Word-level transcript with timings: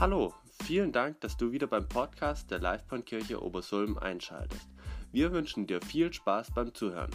Hallo, 0.00 0.32
vielen 0.62 0.92
Dank, 0.92 1.20
dass 1.22 1.36
du 1.36 1.50
wieder 1.50 1.66
beim 1.66 1.88
Podcast 1.88 2.52
der 2.52 2.60
Livebahnkirche 2.60 3.42
Obersulm 3.42 3.98
einschaltest. 3.98 4.68
Wir 5.10 5.32
wünschen 5.32 5.66
dir 5.66 5.80
viel 5.82 6.12
Spaß 6.12 6.52
beim 6.54 6.72
Zuhören. 6.72 7.10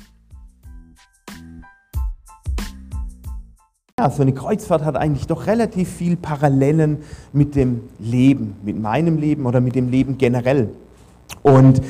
Ja, 3.97 4.09
so 4.09 4.21
eine 4.21 4.33
Kreuzfahrt 4.33 4.83
hat 4.83 4.97
eigentlich 4.97 5.27
doch 5.27 5.47
relativ 5.47 5.87
viel 5.87 6.17
Parallelen 6.17 7.03
mit 7.31 7.55
dem 7.55 7.87
Leben, 7.99 8.57
mit 8.65 8.77
meinem 8.77 9.17
Leben 9.17 9.45
oder 9.45 9.61
mit 9.61 9.75
dem 9.75 9.89
Leben 9.89 10.17
generell. 10.17 10.67
Und 11.41 11.81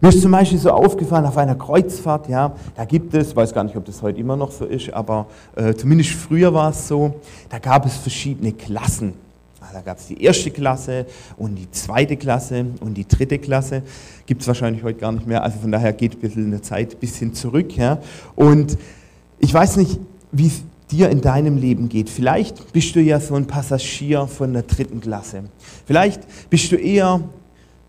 mir 0.00 0.08
ist 0.08 0.22
zum 0.22 0.30
Beispiel 0.30 0.58
so 0.58 0.70
aufgefallen, 0.70 1.26
auf 1.26 1.36
einer 1.36 1.56
Kreuzfahrt, 1.56 2.26
ja, 2.30 2.56
da 2.74 2.86
gibt 2.86 3.12
es, 3.12 3.36
weiß 3.36 3.52
gar 3.52 3.64
nicht, 3.64 3.76
ob 3.76 3.84
das 3.84 4.00
heute 4.00 4.18
immer 4.18 4.36
noch 4.36 4.52
so 4.52 4.64
ist, 4.64 4.94
aber 4.94 5.26
äh, 5.56 5.74
zumindest 5.74 6.12
früher 6.12 6.54
war 6.54 6.70
es 6.70 6.88
so, 6.88 7.20
da 7.50 7.58
gab 7.58 7.84
es 7.84 7.98
verschiedene 7.98 8.54
Klassen. 8.54 9.27
Da 9.72 9.80
gab 9.80 9.98
es 9.98 10.06
die 10.06 10.22
erste 10.22 10.50
Klasse 10.50 11.06
und 11.36 11.56
die 11.56 11.70
zweite 11.70 12.16
Klasse 12.16 12.66
und 12.80 12.94
die 12.94 13.06
dritte 13.06 13.38
Klasse. 13.38 13.82
Gibt 14.26 14.42
es 14.42 14.48
wahrscheinlich 14.48 14.82
heute 14.82 14.98
gar 14.98 15.12
nicht 15.12 15.26
mehr. 15.26 15.42
Also 15.42 15.58
von 15.58 15.72
daher 15.72 15.92
geht 15.92 16.14
ein 16.14 16.20
bisschen 16.20 16.44
in 16.44 16.50
der 16.50 16.62
Zeit 16.62 16.94
ein 16.94 16.98
bisschen 16.98 17.34
zurück. 17.34 17.76
Ja. 17.76 17.98
Und 18.34 18.78
ich 19.38 19.52
weiß 19.52 19.76
nicht, 19.76 19.98
wie 20.32 20.46
es 20.46 20.62
dir 20.90 21.10
in 21.10 21.20
deinem 21.20 21.56
Leben 21.58 21.88
geht. 21.88 22.08
Vielleicht 22.08 22.72
bist 22.72 22.94
du 22.96 23.00
ja 23.00 23.20
so 23.20 23.34
ein 23.34 23.46
Passagier 23.46 24.26
von 24.26 24.52
der 24.52 24.62
dritten 24.62 25.00
Klasse. 25.00 25.44
Vielleicht 25.86 26.22
bist 26.48 26.72
du 26.72 26.76
eher 26.76 27.14
ein 27.14 27.24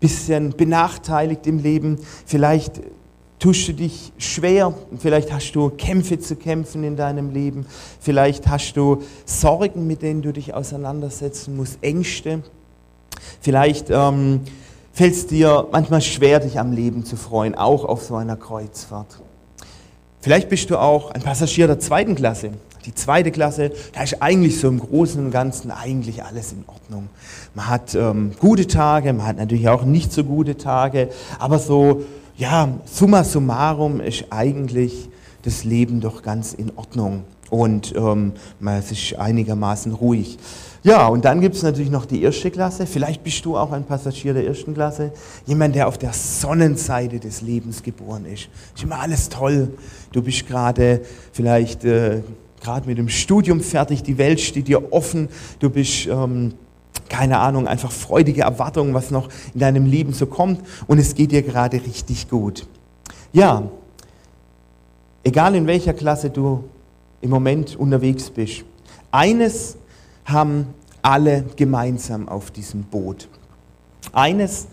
bisschen 0.00 0.50
benachteiligt 0.50 1.46
im 1.46 1.58
Leben. 1.58 1.98
Vielleicht 2.26 2.80
tust 3.40 3.66
du 3.66 3.72
dich 3.72 4.12
schwer, 4.18 4.72
vielleicht 4.98 5.32
hast 5.32 5.52
du 5.52 5.70
Kämpfe 5.70 6.20
zu 6.20 6.36
kämpfen 6.36 6.84
in 6.84 6.94
deinem 6.96 7.30
Leben, 7.30 7.66
vielleicht 7.98 8.46
hast 8.46 8.74
du 8.74 9.02
Sorgen, 9.24 9.86
mit 9.86 10.02
denen 10.02 10.22
du 10.22 10.32
dich 10.32 10.54
auseinandersetzen 10.54 11.56
musst, 11.56 11.78
Ängste, 11.82 12.42
vielleicht 13.40 13.90
ähm, 13.90 14.42
fällt 14.92 15.14
es 15.14 15.26
dir 15.26 15.66
manchmal 15.72 16.02
schwer, 16.02 16.38
dich 16.38 16.60
am 16.60 16.72
Leben 16.72 17.04
zu 17.04 17.16
freuen, 17.16 17.54
auch 17.54 17.84
auf 17.84 18.02
so 18.02 18.14
einer 18.14 18.36
Kreuzfahrt. 18.36 19.20
Vielleicht 20.20 20.50
bist 20.50 20.68
du 20.68 20.76
auch 20.76 21.10
ein 21.12 21.22
Passagier 21.22 21.66
der 21.66 21.80
zweiten 21.80 22.14
Klasse. 22.14 22.50
Die 22.84 22.94
zweite 22.94 23.30
Klasse, 23.30 23.72
da 23.94 24.02
ist 24.02 24.22
eigentlich 24.22 24.58
so 24.58 24.68
im 24.68 24.80
Großen 24.80 25.22
und 25.24 25.30
Ganzen 25.30 25.70
eigentlich 25.70 26.24
alles 26.24 26.52
in 26.52 26.64
Ordnung. 26.66 27.08
Man 27.54 27.68
hat 27.68 27.94
ähm, 27.94 28.32
gute 28.38 28.66
Tage, 28.66 29.12
man 29.12 29.26
hat 29.26 29.36
natürlich 29.36 29.68
auch 29.68 29.84
nicht 29.84 30.12
so 30.12 30.24
gute 30.24 30.56
Tage, 30.56 31.08
aber 31.38 31.58
so 31.58 32.04
ja, 32.40 32.80
summa 32.86 33.22
summarum 33.22 34.00
ist 34.00 34.24
eigentlich 34.30 35.10
das 35.42 35.64
Leben 35.64 36.00
doch 36.00 36.22
ganz 36.22 36.54
in 36.54 36.72
Ordnung 36.74 37.24
und 37.50 37.94
ähm, 37.94 38.32
es 38.64 38.90
ist 38.90 39.18
einigermaßen 39.18 39.92
ruhig. 39.92 40.38
Ja, 40.82 41.08
und 41.08 41.26
dann 41.26 41.42
gibt 41.42 41.56
es 41.56 41.62
natürlich 41.62 41.90
noch 41.90 42.06
die 42.06 42.22
erste 42.22 42.50
Klasse. 42.50 42.86
Vielleicht 42.86 43.22
bist 43.22 43.44
du 43.44 43.58
auch 43.58 43.72
ein 43.72 43.84
Passagier 43.84 44.32
der 44.32 44.46
ersten 44.46 44.72
Klasse. 44.72 45.12
Jemand, 45.44 45.74
der 45.74 45.86
auf 45.86 45.98
der 45.98 46.14
Sonnenseite 46.14 47.20
des 47.20 47.42
Lebens 47.42 47.82
geboren 47.82 48.24
ist. 48.24 48.48
Ist 48.74 48.84
immer 48.84 49.00
alles 49.00 49.28
toll. 49.28 49.74
Du 50.12 50.22
bist 50.22 50.46
gerade 50.46 51.02
vielleicht 51.32 51.84
äh, 51.84 52.22
gerade 52.62 52.88
mit 52.88 52.96
dem 52.96 53.10
Studium 53.10 53.60
fertig. 53.60 54.02
Die 54.02 54.16
Welt 54.16 54.40
steht 54.40 54.66
dir 54.66 54.94
offen. 54.94 55.28
Du 55.58 55.68
bist... 55.68 56.06
Ähm, 56.06 56.54
keine 57.08 57.38
Ahnung, 57.38 57.66
einfach 57.66 57.90
freudige 57.90 58.42
Erwartungen, 58.42 58.94
was 58.94 59.10
noch 59.10 59.28
in 59.52 59.60
deinem 59.60 59.86
Leben 59.86 60.12
so 60.12 60.26
kommt 60.26 60.60
und 60.86 60.98
es 60.98 61.14
geht 61.14 61.32
dir 61.32 61.42
gerade 61.42 61.76
richtig 61.78 62.28
gut. 62.28 62.66
Ja, 63.32 63.64
egal 65.24 65.54
in 65.54 65.66
welcher 65.66 65.92
Klasse 65.92 66.30
du 66.30 66.64
im 67.20 67.30
Moment 67.30 67.76
unterwegs 67.76 68.30
bist, 68.30 68.64
eines 69.10 69.76
haben 70.24 70.66
alle 71.02 71.44
gemeinsam 71.56 72.28
auf 72.28 72.50
diesem 72.50 72.84
Boot. 72.84 73.28
Eines 74.12 74.66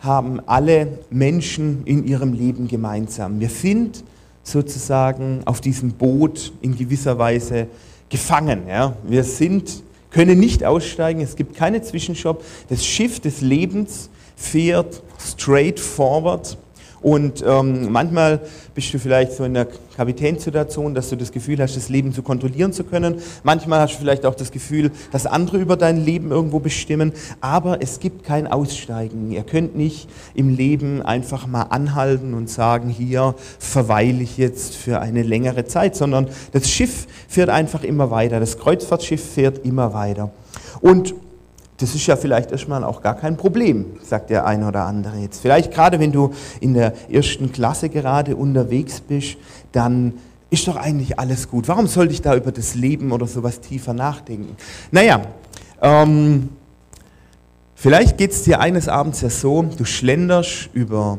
haben 0.00 0.40
alle 0.46 0.98
Menschen 1.10 1.82
in 1.84 2.04
ihrem 2.04 2.32
Leben 2.32 2.66
gemeinsam. 2.66 3.38
Wir 3.38 3.48
sind 3.48 4.02
sozusagen 4.42 5.42
auf 5.44 5.60
diesem 5.60 5.92
Boot 5.92 6.52
in 6.60 6.76
gewisser 6.76 7.18
Weise 7.18 7.68
gefangen. 8.08 8.66
Ja? 8.68 8.96
Wir 9.04 9.22
sind 9.22 9.82
können 10.12 10.38
nicht 10.38 10.64
aussteigen, 10.64 11.20
es 11.20 11.36
gibt 11.36 11.56
keine 11.56 11.82
Zwischenstopp. 11.82 12.44
Das 12.68 12.84
Schiff 12.84 13.20
des 13.20 13.40
Lebens 13.40 14.10
fährt 14.36 15.02
straight 15.18 15.80
forward. 15.80 16.58
Und 17.02 17.44
ähm, 17.46 17.90
manchmal 17.90 18.40
bist 18.74 18.94
du 18.94 18.98
vielleicht 18.98 19.32
so 19.32 19.44
in 19.44 19.54
der 19.54 19.66
Kapitänssituation, 19.96 20.94
dass 20.94 21.10
du 21.10 21.16
das 21.16 21.32
Gefühl 21.32 21.60
hast, 21.60 21.76
das 21.76 21.88
Leben 21.88 22.12
zu 22.12 22.22
kontrollieren 22.22 22.72
zu 22.72 22.84
können. 22.84 23.16
Manchmal 23.42 23.80
hast 23.80 23.94
du 23.94 23.98
vielleicht 23.98 24.24
auch 24.24 24.36
das 24.36 24.52
Gefühl, 24.52 24.92
dass 25.10 25.26
andere 25.26 25.58
über 25.58 25.76
dein 25.76 26.02
Leben 26.02 26.30
irgendwo 26.30 26.60
bestimmen. 26.60 27.12
Aber 27.40 27.82
es 27.82 27.98
gibt 27.98 28.24
kein 28.24 28.46
Aussteigen. 28.46 29.32
Ihr 29.32 29.42
könnt 29.42 29.76
nicht 29.76 30.08
im 30.34 30.54
Leben 30.54 31.02
einfach 31.02 31.46
mal 31.46 31.62
anhalten 31.64 32.34
und 32.34 32.48
sagen, 32.48 32.88
hier 32.88 33.34
verweile 33.58 34.22
ich 34.22 34.38
jetzt 34.38 34.76
für 34.76 35.00
eine 35.00 35.22
längere 35.22 35.64
Zeit, 35.66 35.96
sondern 35.96 36.28
das 36.52 36.70
Schiff 36.70 37.06
fährt 37.28 37.50
einfach 37.50 37.82
immer 37.82 38.10
weiter. 38.10 38.38
Das 38.38 38.58
Kreuzfahrtschiff 38.58 39.22
fährt 39.34 39.66
immer 39.66 39.92
weiter. 39.92 40.30
Und 40.80 41.14
das 41.82 41.94
ist 41.94 42.06
ja 42.06 42.16
vielleicht 42.16 42.52
erstmal 42.52 42.84
auch 42.84 43.02
gar 43.02 43.16
kein 43.16 43.36
Problem, 43.36 43.86
sagt 44.02 44.30
der 44.30 44.46
eine 44.46 44.68
oder 44.68 44.84
andere 44.84 45.18
jetzt. 45.18 45.40
Vielleicht 45.40 45.72
gerade 45.72 45.98
wenn 45.98 46.12
du 46.12 46.32
in 46.60 46.74
der 46.74 46.94
ersten 47.10 47.52
Klasse 47.52 47.88
gerade 47.88 48.36
unterwegs 48.36 49.00
bist, 49.00 49.36
dann 49.72 50.14
ist 50.50 50.68
doch 50.68 50.76
eigentlich 50.76 51.18
alles 51.18 51.48
gut. 51.48 51.66
Warum 51.68 51.86
sollte 51.86 52.12
ich 52.12 52.22
da 52.22 52.36
über 52.36 52.52
das 52.52 52.74
Leben 52.74 53.10
oder 53.10 53.26
sowas 53.26 53.60
tiefer 53.60 53.94
nachdenken? 53.94 54.56
Naja, 54.90 55.22
ähm, 55.80 56.50
vielleicht 57.74 58.18
geht 58.18 58.30
es 58.30 58.44
dir 58.44 58.60
eines 58.60 58.86
Abends 58.88 59.20
ja 59.22 59.30
so, 59.30 59.62
du 59.62 59.84
schlenderst 59.84 60.70
über 60.74 61.18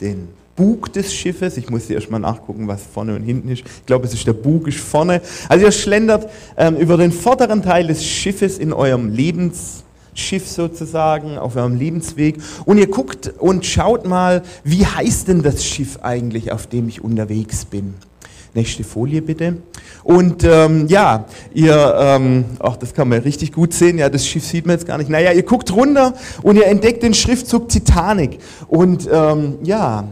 den 0.00 0.28
Bug 0.54 0.92
des 0.92 1.12
Schiffes. 1.12 1.56
Ich 1.56 1.70
muss 1.70 1.86
hier 1.86 1.96
erstmal 1.96 2.20
nachgucken, 2.20 2.66
was 2.66 2.82
vorne 2.82 3.14
und 3.14 3.22
hinten 3.22 3.48
ist. 3.48 3.62
Ich 3.64 3.86
glaube, 3.86 4.06
es 4.06 4.14
ist 4.14 4.26
der 4.26 4.32
Bug 4.32 4.66
ist 4.68 4.80
vorne. 4.80 5.22
Also 5.48 5.66
ihr 5.66 5.72
schlendert 5.72 6.28
ähm, 6.56 6.76
über 6.76 6.96
den 6.96 7.12
vorderen 7.12 7.62
Teil 7.62 7.86
des 7.86 8.04
Schiffes 8.04 8.58
in 8.58 8.72
eurem 8.72 9.12
Lebens 9.12 9.84
Schiff 10.18 10.48
sozusagen, 10.48 11.38
auf 11.38 11.56
eurem 11.56 11.76
Lebensweg. 11.76 12.38
Und 12.64 12.78
ihr 12.78 12.88
guckt 12.88 13.32
und 13.38 13.64
schaut 13.64 14.06
mal, 14.06 14.42
wie 14.64 14.84
heißt 14.84 15.28
denn 15.28 15.42
das 15.42 15.64
Schiff 15.64 15.98
eigentlich, 16.02 16.52
auf 16.52 16.66
dem 16.66 16.88
ich 16.88 17.02
unterwegs 17.02 17.64
bin. 17.64 17.94
Nächste 18.54 18.82
Folie 18.82 19.22
bitte. 19.22 19.58
Und 20.02 20.42
ähm, 20.42 20.86
ja, 20.88 21.26
ihr, 21.52 21.94
ähm, 21.98 22.44
ach, 22.60 22.76
das 22.76 22.94
kann 22.94 23.08
man 23.08 23.20
richtig 23.20 23.52
gut 23.52 23.74
sehen, 23.74 23.98
ja, 23.98 24.08
das 24.08 24.26
Schiff 24.26 24.44
sieht 24.44 24.66
man 24.66 24.76
jetzt 24.76 24.86
gar 24.86 24.98
nicht. 24.98 25.10
Naja, 25.10 25.32
ihr 25.32 25.42
guckt 25.42 25.72
runter 25.72 26.14
und 26.42 26.56
ihr 26.56 26.66
entdeckt 26.66 27.02
den 27.02 27.14
Schriftzug 27.14 27.68
Titanic. 27.68 28.38
Und 28.66 29.08
ähm, 29.12 29.58
ja, 29.62 30.04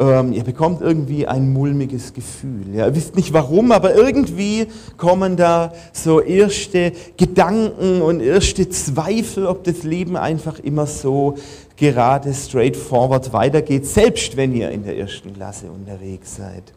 ähm, 0.00 0.32
ihr 0.32 0.44
bekommt 0.44 0.80
irgendwie 0.80 1.26
ein 1.26 1.52
mulmiges 1.52 2.12
Gefühl. 2.12 2.74
Ja. 2.74 2.86
Ihr 2.86 2.94
wisst 2.94 3.16
nicht 3.16 3.32
warum, 3.32 3.72
aber 3.72 3.94
irgendwie 3.94 4.66
kommen 4.96 5.36
da 5.36 5.72
so 5.92 6.20
erste 6.20 6.92
Gedanken 7.16 8.02
und 8.02 8.20
erste 8.20 8.68
Zweifel, 8.68 9.46
ob 9.46 9.64
das 9.64 9.82
Leben 9.82 10.16
einfach 10.16 10.60
immer 10.60 10.86
so 10.86 11.36
gerade 11.76 12.32
straightforward 12.32 13.32
weitergeht, 13.32 13.86
selbst 13.86 14.36
wenn 14.36 14.54
ihr 14.54 14.70
in 14.70 14.84
der 14.84 14.96
ersten 14.96 15.32
Klasse 15.34 15.70
unterwegs 15.70 16.36
seid. 16.36 16.72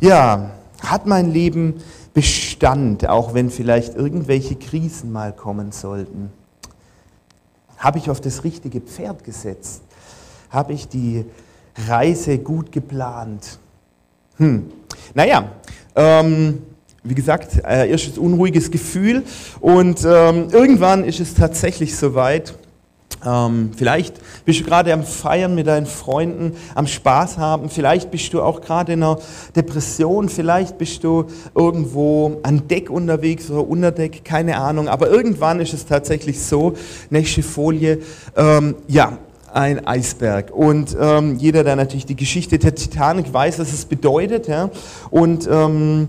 Ja, 0.00 0.50
hat 0.82 1.06
mein 1.06 1.30
Leben 1.30 1.74
Bestand, 2.12 3.08
auch 3.08 3.34
wenn 3.34 3.50
vielleicht 3.50 3.94
irgendwelche 3.94 4.56
Krisen 4.56 5.12
mal 5.12 5.32
kommen 5.32 5.72
sollten? 5.72 6.30
Habe 7.78 7.98
ich 7.98 8.10
auf 8.10 8.20
das 8.20 8.44
richtige 8.44 8.80
Pferd 8.80 9.24
gesetzt? 9.24 9.82
Habe 10.50 10.72
ich 10.72 10.88
die 10.88 11.24
Reise 11.88 12.38
gut 12.38 12.72
geplant? 12.72 13.58
Hm. 14.36 14.70
Naja, 15.14 15.50
ähm, 15.94 16.62
wie 17.02 17.14
gesagt, 17.14 17.62
äh, 17.64 17.90
erstes 17.90 18.18
unruhiges 18.18 18.70
Gefühl 18.70 19.22
und 19.60 20.04
ähm, 20.04 20.48
irgendwann 20.50 21.04
ist 21.04 21.20
es 21.20 21.34
tatsächlich 21.34 21.96
soweit. 21.96 22.54
Ähm, 23.24 23.72
vielleicht 23.76 24.14
bist 24.46 24.60
du 24.60 24.64
gerade 24.64 24.92
am 24.94 25.02
Feiern 25.02 25.54
mit 25.54 25.66
deinen 25.66 25.86
Freunden, 25.86 26.56
am 26.74 26.86
Spaß 26.86 27.36
haben, 27.36 27.68
vielleicht 27.68 28.10
bist 28.10 28.32
du 28.32 28.40
auch 28.40 28.62
gerade 28.62 28.94
in 28.94 29.02
einer 29.02 29.18
Depression, 29.54 30.30
vielleicht 30.30 30.78
bist 30.78 31.04
du 31.04 31.26
irgendwo 31.54 32.38
an 32.42 32.66
Deck 32.68 32.88
unterwegs 32.88 33.50
oder 33.50 33.68
unter 33.68 33.92
Deck, 33.92 34.24
keine 34.24 34.56
Ahnung, 34.56 34.88
aber 34.88 35.10
irgendwann 35.10 35.60
ist 35.60 35.74
es 35.74 35.84
tatsächlich 35.84 36.40
so, 36.42 36.74
nächste 37.10 37.42
Folie, 37.42 37.98
ähm, 38.36 38.76
ja, 38.88 39.18
ein 39.54 39.86
Eisberg. 39.86 40.50
Und 40.50 40.96
ähm, 40.98 41.36
jeder, 41.36 41.64
der 41.64 41.76
natürlich 41.76 42.06
die 42.06 42.16
Geschichte 42.16 42.58
der 42.58 42.74
Titanic 42.74 43.32
weiß, 43.32 43.58
was 43.58 43.72
es 43.72 43.84
bedeutet. 43.84 44.48
Ja? 44.48 44.70
Und 45.10 45.48
ähm, 45.50 46.08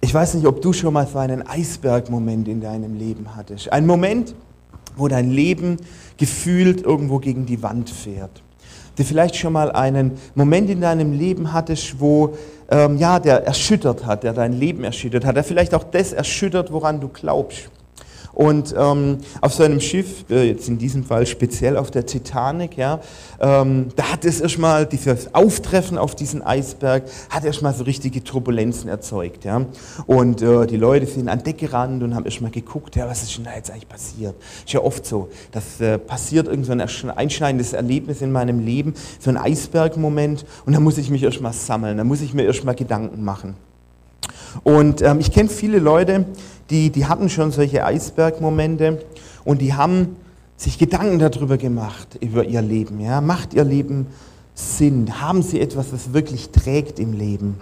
ich 0.00 0.12
weiß 0.12 0.34
nicht, 0.34 0.46
ob 0.46 0.60
du 0.60 0.72
schon 0.72 0.92
mal 0.92 1.06
so 1.06 1.18
einen 1.18 1.46
Eisbergmoment 1.46 2.48
in 2.48 2.60
deinem 2.60 2.98
Leben 2.98 3.36
hattest. 3.36 3.72
Ein 3.72 3.86
Moment, 3.86 4.34
wo 4.96 5.08
dein 5.08 5.30
Leben 5.30 5.78
gefühlt 6.16 6.82
irgendwo 6.82 7.18
gegen 7.18 7.46
die 7.46 7.62
Wand 7.62 7.88
fährt. 7.88 8.42
du 8.96 9.04
vielleicht 9.04 9.36
schon 9.36 9.52
mal 9.52 9.72
einen 9.72 10.18
Moment 10.34 10.68
in 10.70 10.80
deinem 10.80 11.12
Leben 11.12 11.52
hattest, 11.52 11.98
wo 11.98 12.36
ähm, 12.70 12.98
ja, 12.98 13.18
der 13.18 13.46
erschüttert 13.46 14.04
hat, 14.04 14.22
der 14.22 14.32
dein 14.32 14.52
Leben 14.52 14.84
erschüttert 14.84 15.24
hat, 15.24 15.36
der 15.36 15.44
vielleicht 15.44 15.74
auch 15.74 15.84
das 15.84 16.12
erschüttert, 16.12 16.72
woran 16.72 17.00
du 17.00 17.08
glaubst. 17.08 17.70
Und 18.32 18.74
ähm, 18.78 19.18
auf 19.40 19.52
so 19.52 19.62
einem 19.62 19.80
Schiff, 19.80 20.24
äh, 20.30 20.48
jetzt 20.48 20.68
in 20.68 20.78
diesem 20.78 21.04
Fall 21.04 21.26
speziell 21.26 21.76
auf 21.76 21.90
der 21.90 22.06
Titanic, 22.06 22.76
ja, 22.76 23.00
ähm, 23.40 23.88
da 23.96 24.12
hat 24.12 24.24
es 24.24 24.40
erstmal, 24.40 24.86
dieses 24.86 25.34
Auftreffen 25.34 25.98
auf 25.98 26.14
diesen 26.14 26.42
Eisberg, 26.42 27.04
hat 27.30 27.44
erstmal 27.44 27.74
so 27.74 27.84
richtige 27.84 28.24
Turbulenzen 28.24 28.88
erzeugt. 28.88 29.44
Ja. 29.44 29.66
Und 30.06 30.42
äh, 30.42 30.66
die 30.66 30.76
Leute 30.76 31.06
sind 31.06 31.28
an 31.28 31.42
Deck 31.42 31.58
gerannt 31.58 32.02
und 32.02 32.14
haben 32.14 32.24
erstmal 32.24 32.50
geguckt, 32.50 32.96
ja, 32.96 33.08
was 33.08 33.22
ist 33.22 33.36
denn 33.36 33.44
da 33.44 33.54
jetzt 33.54 33.70
eigentlich 33.70 33.88
passiert? 33.88 34.34
Ist 34.64 34.72
ja 34.72 34.80
oft 34.80 35.04
so, 35.04 35.28
das 35.50 35.80
äh, 35.80 35.98
passiert 35.98 36.48
irgend 36.48 36.66
so 36.66 36.72
ein 36.72 36.80
einschneidendes 36.80 37.72
Erlebnis 37.72 38.22
in 38.22 38.32
meinem 38.32 38.64
Leben, 38.64 38.94
so 39.18 39.30
ein 39.30 39.36
Eisbergmoment, 39.36 40.44
und 40.64 40.72
da 40.72 40.80
muss 40.80 40.98
ich 40.98 41.10
mich 41.10 41.22
erstmal 41.22 41.52
sammeln, 41.52 41.98
da 41.98 42.04
muss 42.04 42.20
ich 42.22 42.34
mir 42.34 42.44
erstmal 42.44 42.74
Gedanken 42.74 43.24
machen. 43.24 43.56
Und 44.64 45.02
ähm, 45.02 45.20
ich 45.20 45.32
kenne 45.32 45.48
viele 45.48 45.78
Leute, 45.78 46.26
die, 46.70 46.90
die 46.90 47.06
hatten 47.06 47.28
schon 47.28 47.50
solche 47.50 47.84
Eisbergmomente 47.84 49.04
und 49.44 49.60
die 49.60 49.74
haben 49.74 50.16
sich 50.56 50.78
Gedanken 50.78 51.18
darüber 51.18 51.56
gemacht, 51.56 52.18
über 52.20 52.44
ihr 52.44 52.62
Leben. 52.62 53.00
Ja? 53.00 53.20
Macht 53.20 53.54
ihr 53.54 53.64
Leben 53.64 54.06
Sinn? 54.54 55.20
Haben 55.20 55.42
sie 55.42 55.60
etwas, 55.60 55.90
das 55.90 56.12
wirklich 56.12 56.50
trägt 56.50 56.98
im 56.98 57.12
Leben? 57.12 57.60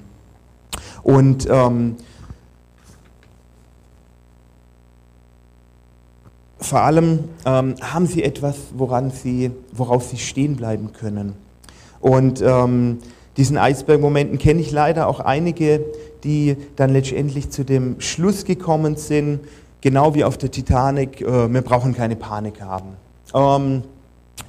Und 1.02 1.48
ähm, 1.50 1.96
vor 6.58 6.80
allem 6.80 7.24
ähm, 7.46 7.74
haben 7.80 8.06
sie 8.06 8.22
etwas, 8.22 8.56
woran 8.74 9.10
sie, 9.10 9.50
worauf 9.72 10.04
sie 10.04 10.18
stehen 10.18 10.56
bleiben 10.56 10.92
können. 10.92 11.34
Und 12.00 12.42
ähm, 12.42 12.98
diesen 13.40 13.56
Eisbergmomenten 13.56 14.36
kenne 14.36 14.60
ich 14.60 14.70
leider 14.70 15.08
auch 15.08 15.18
einige, 15.18 15.80
die 16.24 16.58
dann 16.76 16.90
letztendlich 16.90 17.48
zu 17.48 17.64
dem 17.64 17.98
Schluss 17.98 18.44
gekommen 18.44 18.96
sind, 18.96 19.40
genau 19.80 20.14
wie 20.14 20.24
auf 20.24 20.36
der 20.36 20.50
Titanic, 20.50 21.22
äh, 21.22 21.50
wir 21.50 21.62
brauchen 21.62 21.94
keine 21.94 22.16
Panik 22.16 22.60
haben. 22.60 22.90
Ähm, 23.32 23.82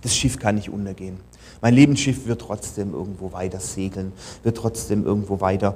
das 0.02 0.14
Schiff 0.14 0.38
kann 0.38 0.56
nicht 0.56 0.70
untergehen. 0.70 1.22
Mein 1.62 1.74
Lebensschiff 1.74 2.28
wird 2.28 2.42
trotzdem 2.42 2.94
irgendwo 2.94 3.32
weiter 3.32 3.62
segeln, 3.62 4.12
wird 4.44 4.58
trotzdem 4.58 5.06
irgendwo 5.06 5.40
weiter 5.40 5.76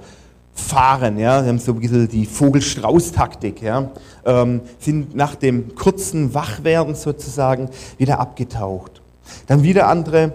fahren. 0.54 1.18
Ja? 1.18 1.42
Wir 1.42 1.48
haben 1.48 1.60
so 1.60 1.72
ein 1.72 1.80
bisschen 1.80 2.10
die 2.10 2.26
Vogel-Strauß-Taktik. 2.26 3.62
Ja? 3.62 3.92
Ähm, 4.26 4.60
sind 4.80 5.16
nach 5.16 5.36
dem 5.36 5.74
kurzen 5.76 6.34
Wachwerden 6.34 6.96
sozusagen 6.96 7.70
wieder 7.98 8.20
abgetaucht. 8.20 9.02
Dann 9.48 9.64
wieder 9.64 9.88
andere 9.88 10.34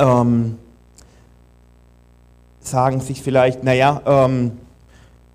ähm, 0.00 0.56
sagen 2.62 3.00
sich 3.00 3.22
vielleicht, 3.22 3.64
naja, 3.64 4.00
ähm, 4.06 4.52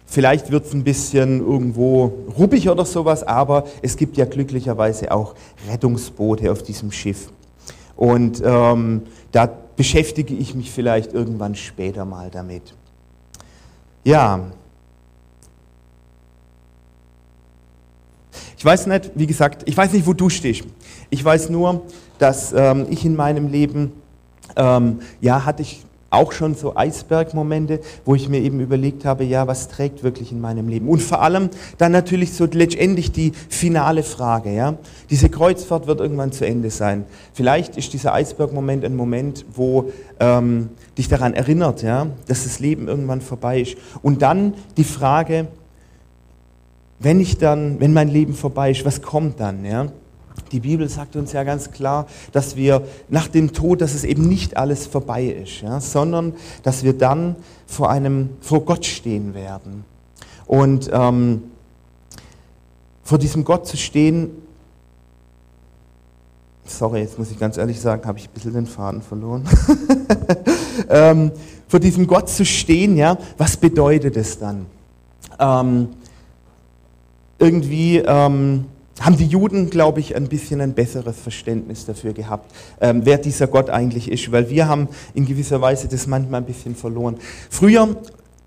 vielleicht 0.06 0.52
wird 0.52 0.66
es 0.66 0.74
ein 0.74 0.84
bisschen 0.84 1.40
irgendwo 1.40 2.14
ruppig 2.38 2.70
oder 2.70 2.86
sowas, 2.86 3.24
aber 3.24 3.66
es 3.82 3.98
gibt 3.98 4.18
ja 4.18 4.26
glücklicherweise 4.26 5.12
auch 5.12 5.36
Rettungsboote 5.70 6.52
auf 6.52 6.64
diesem 6.64 6.92
Schiff. 6.92 7.30
Und 7.96 8.42
ähm, 8.46 9.04
da 9.32 9.50
beschäftige 9.76 10.34
ich 10.34 10.56
mich 10.56 10.72
vielleicht 10.72 11.14
irgendwann 11.14 11.56
später 11.56 12.06
mal 12.06 12.30
damit. 12.32 12.74
Ja. 14.04 14.40
Ich 18.58 18.66
weiß 18.66 18.88
nicht, 18.88 19.12
wie 19.16 19.28
gesagt, 19.28 19.64
ich 19.68 19.76
weiß 19.76 19.94
nicht, 19.94 20.08
wo 20.08 20.14
du 20.14 20.30
stehst. 20.30 20.64
Ich 21.10 21.24
weiß 21.24 21.50
nur, 21.50 21.84
dass 22.18 22.54
ähm, 22.54 22.88
ich 22.90 23.06
in 23.06 23.16
meinem 23.16 23.52
Leben, 23.52 23.92
ähm, 24.56 25.00
ja, 25.22 25.46
hatte 25.46 25.62
ich 25.62 25.86
auch 26.10 26.32
schon 26.32 26.56
so 26.56 26.76
Eisbergmomente, 26.76 27.82
wo 28.06 28.16
ich 28.16 28.30
mir 28.30 28.40
eben 28.40 28.60
überlegt 28.60 29.06
habe, 29.06 29.24
ja, 29.24 29.48
was 29.48 29.68
trägt 29.68 30.04
wirklich 30.04 30.32
in 30.32 30.40
meinem 30.40 30.70
Leben? 30.70 30.88
Und 30.88 31.02
vor 31.02 31.22
allem 31.22 31.50
dann 31.78 31.92
natürlich 31.92 32.34
so 32.34 32.46
letztendlich 32.46 33.12
die 33.12 33.34
finale 33.50 34.04
Frage, 34.04 34.54
ja. 34.54 34.76
Diese 35.10 35.30
Kreuzfahrt 35.30 35.88
wird 35.88 36.00
irgendwann 36.00 36.32
zu 36.32 36.46
Ende 36.46 36.70
sein. 36.70 37.06
Vielleicht 37.34 37.78
ist 37.78 37.94
dieser 37.94 38.14
Eisbergmoment 38.14 38.86
ein 38.86 38.96
Moment, 38.96 39.46
wo 39.54 39.92
ähm, 40.20 40.70
dich 40.98 41.10
daran 41.10 41.34
erinnert, 41.34 41.84
ja, 41.84 42.08
dass 42.28 42.44
das 42.44 42.60
Leben 42.60 42.88
irgendwann 42.88 43.22
vorbei 43.22 43.62
ist. 43.62 43.78
Und 44.02 44.22
dann 44.22 44.54
die 44.78 44.84
Frage, 44.84 45.48
wenn 47.00 47.20
ich 47.20 47.38
dann, 47.38 47.80
wenn 47.80 47.94
mein 47.94 48.10
Leben 48.10 48.34
vorbei 48.34 48.72
ist, 48.72 48.86
was 48.86 49.02
kommt 49.02 49.40
dann, 49.40 49.66
ja? 49.66 49.88
Die 50.52 50.60
Bibel 50.60 50.88
sagt 50.90 51.16
uns 51.16 51.34
ja 51.34 51.44
ganz 51.44 51.72
klar, 51.72 52.08
dass 52.32 52.56
wir 52.56 52.84
nach 53.10 53.28
dem 53.28 53.54
Tod, 53.54 53.82
dass 53.82 53.94
es 53.94 54.04
eben 54.04 54.28
nicht 54.28 54.58
alles 54.58 54.88
vorbei 54.88 55.26
ist, 55.26 55.62
ja, 55.62 55.80
sondern 55.80 56.34
dass 56.64 56.84
wir 56.84 56.94
dann 56.94 57.36
vor 57.66 57.90
einem, 57.90 58.30
vor 58.42 58.62
Gott 58.62 58.86
stehen 58.86 59.34
werden. 59.34 59.86
Und 60.46 60.90
ähm, 60.94 61.44
vor 63.04 63.18
diesem 63.18 63.44
Gott 63.44 63.68
zu 63.68 63.78
stehen, 63.78 64.32
sorry, 66.66 67.02
jetzt 67.02 67.18
muss 67.18 67.32
ich 67.32 67.40
ganz 67.40 67.58
ehrlich 67.58 67.80
sagen, 67.80 68.06
habe 68.06 68.18
ich 68.18 68.28
ein 68.28 68.34
bisschen 68.34 68.54
den 68.54 68.68
Faden 68.68 69.02
verloren. 69.02 69.44
ähm, 70.90 71.32
vor 71.68 71.80
diesem 71.80 72.08
Gott 72.08 72.30
zu 72.30 72.46
stehen, 72.46 72.98
ja, 72.98 73.18
was 73.38 73.58
bedeutet 73.58 74.16
es 74.18 74.40
dann? 74.40 74.66
Ähm, 75.40 75.90
irgendwie 77.40 77.98
ähm, 77.98 78.66
haben 79.00 79.18
die 79.18 79.28
Juden, 79.28 79.70
glaube 79.70 80.00
ich, 80.00 80.16
ein 80.16 80.28
bisschen 80.28 80.62
ein 80.62 80.74
besseres 80.74 81.20
Verständnis 81.20 81.86
dafür 81.86 82.14
gehabt, 82.14 82.52
ähm, 82.82 83.02
wer 83.04 83.18
dieser 83.18 83.48
Gott 83.48 83.70
eigentlich 83.70 84.12
ist, 84.12 84.32
weil 84.32 84.50
wir 84.50 84.68
haben 84.68 84.88
in 85.14 85.26
gewisser 85.26 85.62
Weise 85.62 85.88
das 85.88 86.08
manchmal 86.08 86.42
ein 86.42 86.48
bisschen 86.48 86.76
verloren. 86.76 87.18
Früher 87.50 87.96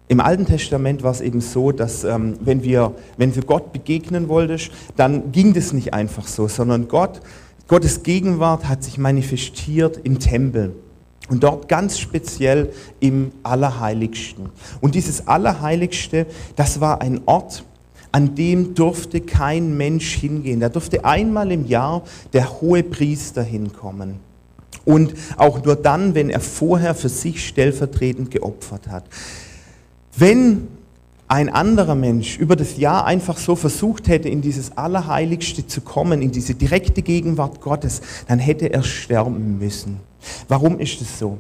im 0.09 0.21
Alten 0.21 0.45
Testament 0.45 1.05
war 1.05 1.13
es 1.13 1.21
eben 1.21 1.41
so, 1.41 1.71
dass 1.71 2.03
ähm, 2.03 2.35
wenn, 2.41 2.65
wir, 2.65 2.95
wenn 3.17 3.33
du 3.33 3.43
Gott 3.43 3.73
begegnen 3.73 4.29
wolltest, 4.29 4.73
dann 4.97 5.31
ging 5.31 5.55
das 5.55 5.73
nicht 5.73 5.95
einfach 5.95 6.27
so, 6.27 6.49
sondern 6.49 6.89
Gott, 6.89 7.21
Gottes 7.69 8.03
Gegenwart 8.03 8.69
hat 8.69 8.83
sich 8.83 8.99
manifestiert 8.99 10.01
im 10.03 10.19
Tempel. 10.19 10.75
Und 11.29 11.45
dort 11.45 11.69
ganz 11.69 12.01
speziell 12.01 12.73
im 12.99 13.31
Allerheiligsten. 13.45 14.49
Und 14.81 14.97
dieses 14.97 15.29
Allerheiligste, 15.29 16.27
das 16.57 16.81
war 16.81 17.01
ein 17.03 17.21
Ort, 17.27 17.63
an 18.13 18.35
dem 18.35 18.75
durfte 18.75 19.21
kein 19.21 19.77
Mensch 19.77 20.15
hingehen. 20.15 20.61
Da 20.61 20.69
durfte 20.69 21.05
einmal 21.05 21.53
im 21.53 21.67
Jahr 21.67 22.03
der 22.33 22.61
hohe 22.61 22.83
Priester 22.83 23.43
hinkommen. 23.43 24.17
Und 24.85 25.15
auch 25.37 25.63
nur 25.65 25.77
dann, 25.77 26.15
wenn 26.15 26.31
er 26.31 26.41
vorher 26.41 26.95
für 26.95 27.09
sich 27.09 27.47
stellvertretend 27.47 28.31
geopfert 28.31 28.89
hat. 28.89 29.05
Wenn 30.17 30.69
ein 31.29 31.49
anderer 31.49 31.95
Mensch 31.95 32.39
über 32.39 32.57
das 32.57 32.77
Jahr 32.77 33.05
einfach 33.05 33.39
so 33.39 33.55
versucht 33.55 34.09
hätte, 34.09 34.29
in 34.29 34.41
dieses 34.41 34.77
Allerheiligste 34.77 35.65
zu 35.65 35.81
kommen, 35.81 36.23
in 36.23 36.33
diese 36.33 36.55
direkte 36.55 37.03
Gegenwart 37.03 37.61
Gottes, 37.61 38.01
dann 38.27 38.41
hätte 38.41 38.73
er 38.73 38.83
sterben 38.83 39.59
müssen. 39.59 40.01
Warum 40.49 40.81
ist 40.81 41.01
es 41.01 41.21
so? 41.21 41.39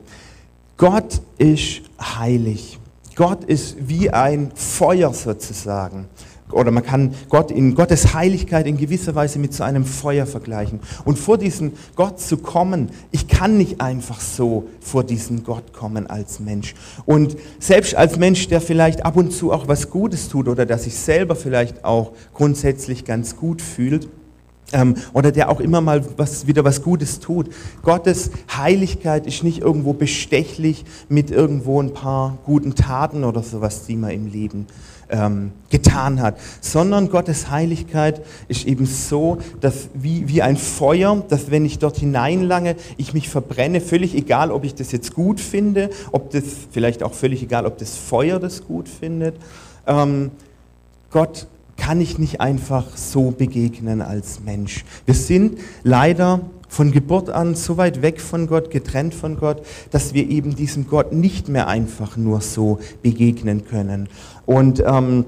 Gott 0.76 1.20
ist 1.38 1.82
heilig. 2.00 2.78
Gott 3.16 3.42
ist 3.44 3.76
wie 3.80 4.10
ein 4.10 4.52
Feuer 4.54 5.12
sozusagen 5.12 6.06
oder 6.52 6.70
man 6.70 6.84
kann 6.84 7.14
Gott 7.28 7.50
in 7.50 7.74
Gottes 7.74 8.14
Heiligkeit 8.14 8.66
in 8.66 8.76
gewisser 8.76 9.14
Weise 9.14 9.38
mit 9.38 9.54
so 9.54 9.64
einem 9.64 9.84
Feuer 9.84 10.26
vergleichen. 10.26 10.80
Und 11.04 11.18
vor 11.18 11.38
diesen 11.38 11.72
Gott 11.96 12.20
zu 12.20 12.36
kommen, 12.36 12.90
ich 13.10 13.28
kann 13.28 13.56
nicht 13.56 13.80
einfach 13.80 14.20
so 14.20 14.68
vor 14.80 15.04
diesen 15.04 15.44
Gott 15.44 15.72
kommen 15.72 16.06
als 16.06 16.40
Mensch. 16.40 16.74
Und 17.06 17.36
selbst 17.58 17.94
als 17.94 18.18
Mensch, 18.18 18.48
der 18.48 18.60
vielleicht 18.60 19.04
ab 19.04 19.16
und 19.16 19.32
zu 19.32 19.52
auch 19.52 19.68
was 19.68 19.90
Gutes 19.90 20.28
tut 20.28 20.48
oder 20.48 20.66
der 20.66 20.78
sich 20.78 20.96
selber 20.96 21.36
vielleicht 21.36 21.84
auch 21.84 22.12
grundsätzlich 22.32 23.04
ganz 23.04 23.36
gut 23.36 23.62
fühlt, 23.62 24.08
ähm, 24.72 24.94
oder 25.12 25.32
der 25.32 25.50
auch 25.50 25.60
immer 25.60 25.80
mal 25.80 26.04
was, 26.16 26.46
wieder 26.46 26.64
was 26.64 26.82
Gutes 26.82 27.20
tut. 27.20 27.48
Gottes 27.82 28.30
Heiligkeit 28.56 29.26
ist 29.26 29.42
nicht 29.42 29.60
irgendwo 29.60 29.92
bestechlich 29.92 30.84
mit 31.08 31.30
irgendwo 31.30 31.80
ein 31.82 31.92
paar 31.92 32.38
guten 32.44 32.74
Taten 32.74 33.24
oder 33.24 33.42
sowas, 33.42 33.86
die 33.86 33.96
man 33.96 34.10
im 34.10 34.26
Leben 34.26 34.66
ähm, 35.10 35.52
getan 35.70 36.20
hat, 36.20 36.38
sondern 36.60 37.10
Gottes 37.10 37.50
Heiligkeit 37.50 38.20
ist 38.48 38.66
eben 38.66 38.86
so, 38.86 39.38
dass 39.60 39.88
wie, 39.94 40.28
wie 40.28 40.42
ein 40.42 40.56
Feuer, 40.56 41.22
dass 41.28 41.50
wenn 41.50 41.64
ich 41.64 41.78
dort 41.78 41.98
hineinlange, 41.98 42.76
ich 42.96 43.14
mich 43.14 43.28
verbrenne, 43.28 43.80
völlig 43.80 44.14
egal, 44.14 44.50
ob 44.50 44.64
ich 44.64 44.74
das 44.74 44.92
jetzt 44.92 45.14
gut 45.14 45.40
finde, 45.40 45.90
ob 46.12 46.30
das 46.30 46.44
vielleicht 46.70 47.02
auch 47.02 47.14
völlig 47.14 47.42
egal, 47.42 47.66
ob 47.66 47.78
das 47.78 47.96
Feuer 47.96 48.38
das 48.38 48.64
gut 48.64 48.88
findet. 48.88 49.36
Ähm, 49.86 50.30
Gott 51.10 51.46
kann 51.76 52.00
ich 52.00 52.18
nicht 52.18 52.40
einfach 52.40 52.96
so 52.96 53.30
begegnen 53.30 54.02
als 54.02 54.40
Mensch. 54.40 54.84
Wir 55.06 55.14
sind 55.14 55.58
leider 55.82 56.40
von 56.70 56.92
Geburt 56.92 57.30
an 57.30 57.56
so 57.56 57.76
weit 57.76 58.00
weg 58.00 58.20
von 58.20 58.46
Gott, 58.46 58.70
getrennt 58.70 59.12
von 59.12 59.36
Gott, 59.36 59.62
dass 59.90 60.14
wir 60.14 60.30
eben 60.30 60.54
diesem 60.54 60.86
Gott 60.86 61.12
nicht 61.12 61.48
mehr 61.48 61.66
einfach 61.66 62.16
nur 62.16 62.40
so 62.40 62.78
begegnen 63.02 63.66
können. 63.66 64.08
Und 64.50 64.82
ähm, 64.84 65.26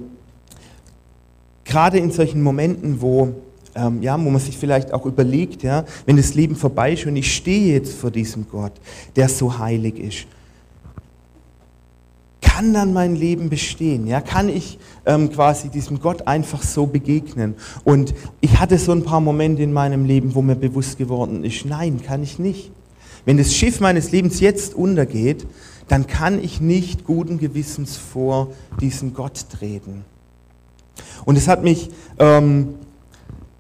gerade 1.63 1.99
in 1.99 2.11
solchen 2.11 2.43
Momenten, 2.43 3.01
wo 3.01 3.37
ähm, 3.77 4.03
ja, 4.03 4.19
wo 4.19 4.29
man 4.29 4.41
sich 4.41 4.59
vielleicht 4.59 4.93
auch 4.93 5.07
überlegt, 5.07 5.63
ja, 5.63 5.85
wenn 6.07 6.17
das 6.17 6.35
Leben 6.35 6.57
vorbei 6.57 6.95
ist 6.95 7.07
und 7.07 7.15
ich 7.15 7.33
stehe 7.33 7.73
jetzt 7.73 7.95
vor 7.95 8.11
diesem 8.11 8.49
Gott, 8.49 8.73
der 9.15 9.29
so 9.29 9.61
heilig 9.61 9.97
ist, 10.01 10.27
kann 12.41 12.75
dann 12.75 12.93
mein 12.93 13.15
Leben 13.15 13.49
bestehen? 13.49 14.09
Ja, 14.09 14.21
kann 14.21 14.49
ich 14.49 14.81
ähm, 15.07 15.31
quasi 15.31 15.69
diesem 15.69 16.01
Gott 16.01 16.27
einfach 16.27 16.65
so 16.65 16.87
begegnen? 16.87 17.55
Und 17.85 18.15
ich 18.41 18.59
hatte 18.59 18.77
so 18.77 18.91
ein 18.91 19.05
paar 19.05 19.21
Momente 19.21 19.63
in 19.63 19.73
meinem 19.73 20.05
Leben, 20.05 20.35
wo 20.35 20.43
mir 20.43 20.57
bewusst 20.57 20.99
geworden 20.99 21.45
ist, 21.45 21.65
nein, 21.65 22.03
kann 22.03 22.25
ich 22.25 22.41
nicht. 22.41 22.73
Wenn 23.25 23.39
das 23.39 23.55
Schiff 23.55 23.79
meines 23.79 24.11
Lebens 24.11 24.41
jetzt 24.41 24.75
untergeht, 24.75 25.47
dann 25.93 26.07
kann 26.07 26.43
ich 26.43 26.59
nicht 26.59 27.05
guten 27.05 27.39
Gewissens 27.39 27.99
vor 27.99 28.55
diesen 28.81 29.13
Gott 29.13 29.45
treten. 29.51 30.07
Und 31.27 31.37
es 31.37 31.49
hat 31.49 31.63
mich 31.63 31.91
ähm, 32.19 32.77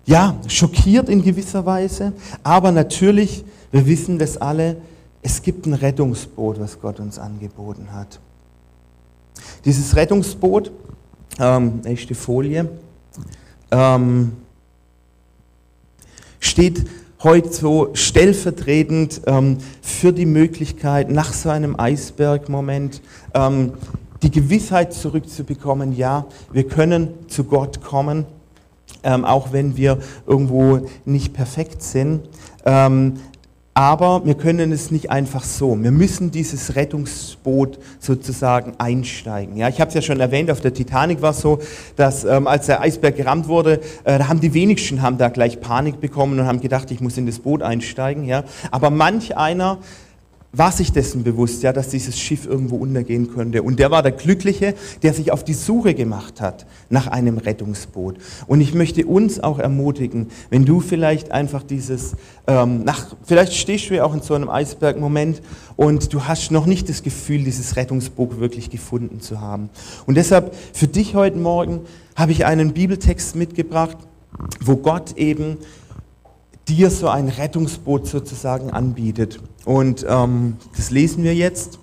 ja 0.07 0.41
schockiert 0.49 1.11
in 1.11 1.23
gewisser 1.23 1.67
Weise, 1.67 2.15
aber 2.43 2.73
natürlich, 2.73 3.45
wir 3.71 3.87
wissen 3.87 4.19
das 4.19 4.39
alle, 4.39 4.79
es 5.21 5.43
gibt 5.43 5.67
ein 5.67 5.75
Rettungsboot, 5.75 6.59
was 6.59 6.81
Gott 6.81 7.01
uns 7.01 7.19
angeboten 7.19 7.89
hat. 7.93 8.19
Dieses 9.67 9.95
Rettungsboot, 9.95 10.73
ähm, 11.39 11.83
nächste 11.85 12.15
Folie, 12.15 12.67
ähm, 13.71 14.33
steht 16.41 16.87
heute 17.23 17.53
so 17.53 17.91
stellvertretend 17.95 19.23
ähm, 19.27 19.59
für 19.81 20.13
die 20.13 20.27
Möglichkeit, 20.27 21.11
nach 21.11 21.33
so 21.33 21.51
einem 21.51 21.79
Eisbergmoment 21.79 23.01
ähm, 23.35 23.75
die 24.23 24.31
Gewissheit 24.31 24.93
zurückzubekommen, 24.93 25.97
ja, 25.97 26.27
wir 26.53 26.67
können 26.67 27.09
zu 27.29 27.45
Gott 27.45 27.81
kommen, 27.81 28.25
ähm, 29.05 29.25
auch 29.25 29.53
wenn 29.53 29.77
wir 29.77 29.99
irgendwo 30.27 30.87
nicht 31.05 31.33
perfekt 31.33 31.83
sind. 31.83 32.29
Ähm, 32.65 33.15
aber 33.75 34.27
wir 34.27 34.35
können 34.35 34.71
es 34.71 34.91
nicht 34.91 35.11
einfach 35.11 35.45
so. 35.45 35.81
Wir 35.83 35.93
müssen 35.93 36.31
dieses 36.31 36.77
Rettungsboot 36.77 37.79
sozusagen 38.01 38.75
einsteigen. 38.77 39.57
Ja, 39.57 39.69
ich 39.69 39.81
habe 39.81 39.89
es 39.89 39.95
ja 39.95 40.03
schon 40.03 40.21
erwähnt, 40.21 40.51
auf 40.51 40.61
der 40.61 40.75
Titanic 40.75 41.23
war 41.23 41.31
es 41.31 41.41
so, 41.41 41.59
dass 41.97 42.25
ähm, 42.25 42.47
als 42.47 42.67
der 42.67 42.83
Eisberg 42.83 43.17
gerammt 43.17 43.49
wurde, 43.49 43.81
äh, 44.05 44.19
da 44.19 44.29
haben 44.29 44.41
die 44.41 44.53
wenigsten 44.53 45.01
haben 45.01 45.17
da 45.17 45.29
gleich 45.31 45.61
Panik 45.61 46.01
bekommen 46.01 46.39
und 46.39 46.47
haben 46.47 46.61
gedacht, 46.61 46.91
ich 46.91 47.01
muss 47.01 47.17
in 47.17 47.25
das 47.25 47.39
Boot 47.39 47.63
einsteigen. 47.63 48.25
Ja, 48.25 48.45
aber 48.71 48.91
manch 48.91 49.37
einer 49.39 49.79
war 50.53 50.71
sich 50.71 50.93
dessen 50.93 51.25
bewusst, 51.25 51.63
ja, 51.63 51.73
dass 51.73 51.89
dieses 51.89 52.19
Schiff 52.19 52.47
irgendwo 52.47 52.77
untergehen 52.77 53.33
könnte. 53.33 53.63
Und 53.63 53.79
der 53.79 53.91
war 53.91 54.03
der 54.03 54.13
Glückliche, 54.13 54.75
der 55.03 55.15
sich 55.15 55.33
auf 55.33 55.45
die 55.45 55.55
Suche 55.55 55.95
gemacht 55.95 56.43
hat 56.43 56.67
nach 56.91 57.07
einem 57.07 57.39
Rettungsboot. 57.39 58.17
Und 58.47 58.61
ich 58.61 58.75
möchte 58.75 59.07
uns 59.07 59.41
auch 59.41 59.59
ermutigen, 59.59 60.29
wenn 60.51 60.67
du 60.67 60.81
vielleicht 60.81 61.33
einfach 61.33 61.63
dieses, 61.63 62.13
ähm, 62.47 62.85
nach, 62.85 63.17
vielleicht 63.23 63.55
stehst 63.55 63.89
du 63.89 63.95
ja 63.95 64.05
auch 64.05 64.13
in 64.13 64.21
so 64.21 64.35
einem 64.35 64.51
Eisbergmoment 64.51 65.41
und 65.77 66.13
du 66.13 66.25
hast 66.25 66.51
noch 66.51 66.67
nicht 66.67 66.89
das 66.91 67.03
Gefühl, 67.03 67.45
dieses 67.45 67.77
Rettungsboot 67.77 68.39
wirklich 68.39 68.69
gefunden 68.69 69.21
zu 69.21 69.41
haben. 69.41 69.71
Und 70.07 70.17
deshalb 70.17 70.55
für 70.75 70.87
dich 70.87 71.15
heute 71.15 71.39
Morgen 71.39 71.81
habe 72.15 72.33
ich 72.33 72.45
einen 72.45 72.75
Bibeltext 72.75 73.37
mitgebracht, 73.37 73.97
wo 74.61 74.77
Gott 74.77 75.17
eben 75.17 75.57
dir 76.69 76.91
so 76.91 77.09
ein 77.09 77.29
Rettungsboot 77.29 78.07
sozusagen 78.07 78.71
anbietet. 78.71 79.41
Und 79.65 80.05
ähm, 80.09 80.57
das 80.77 80.91
lesen 80.91 81.25
wir 81.25 81.35
jetzt 81.35 81.79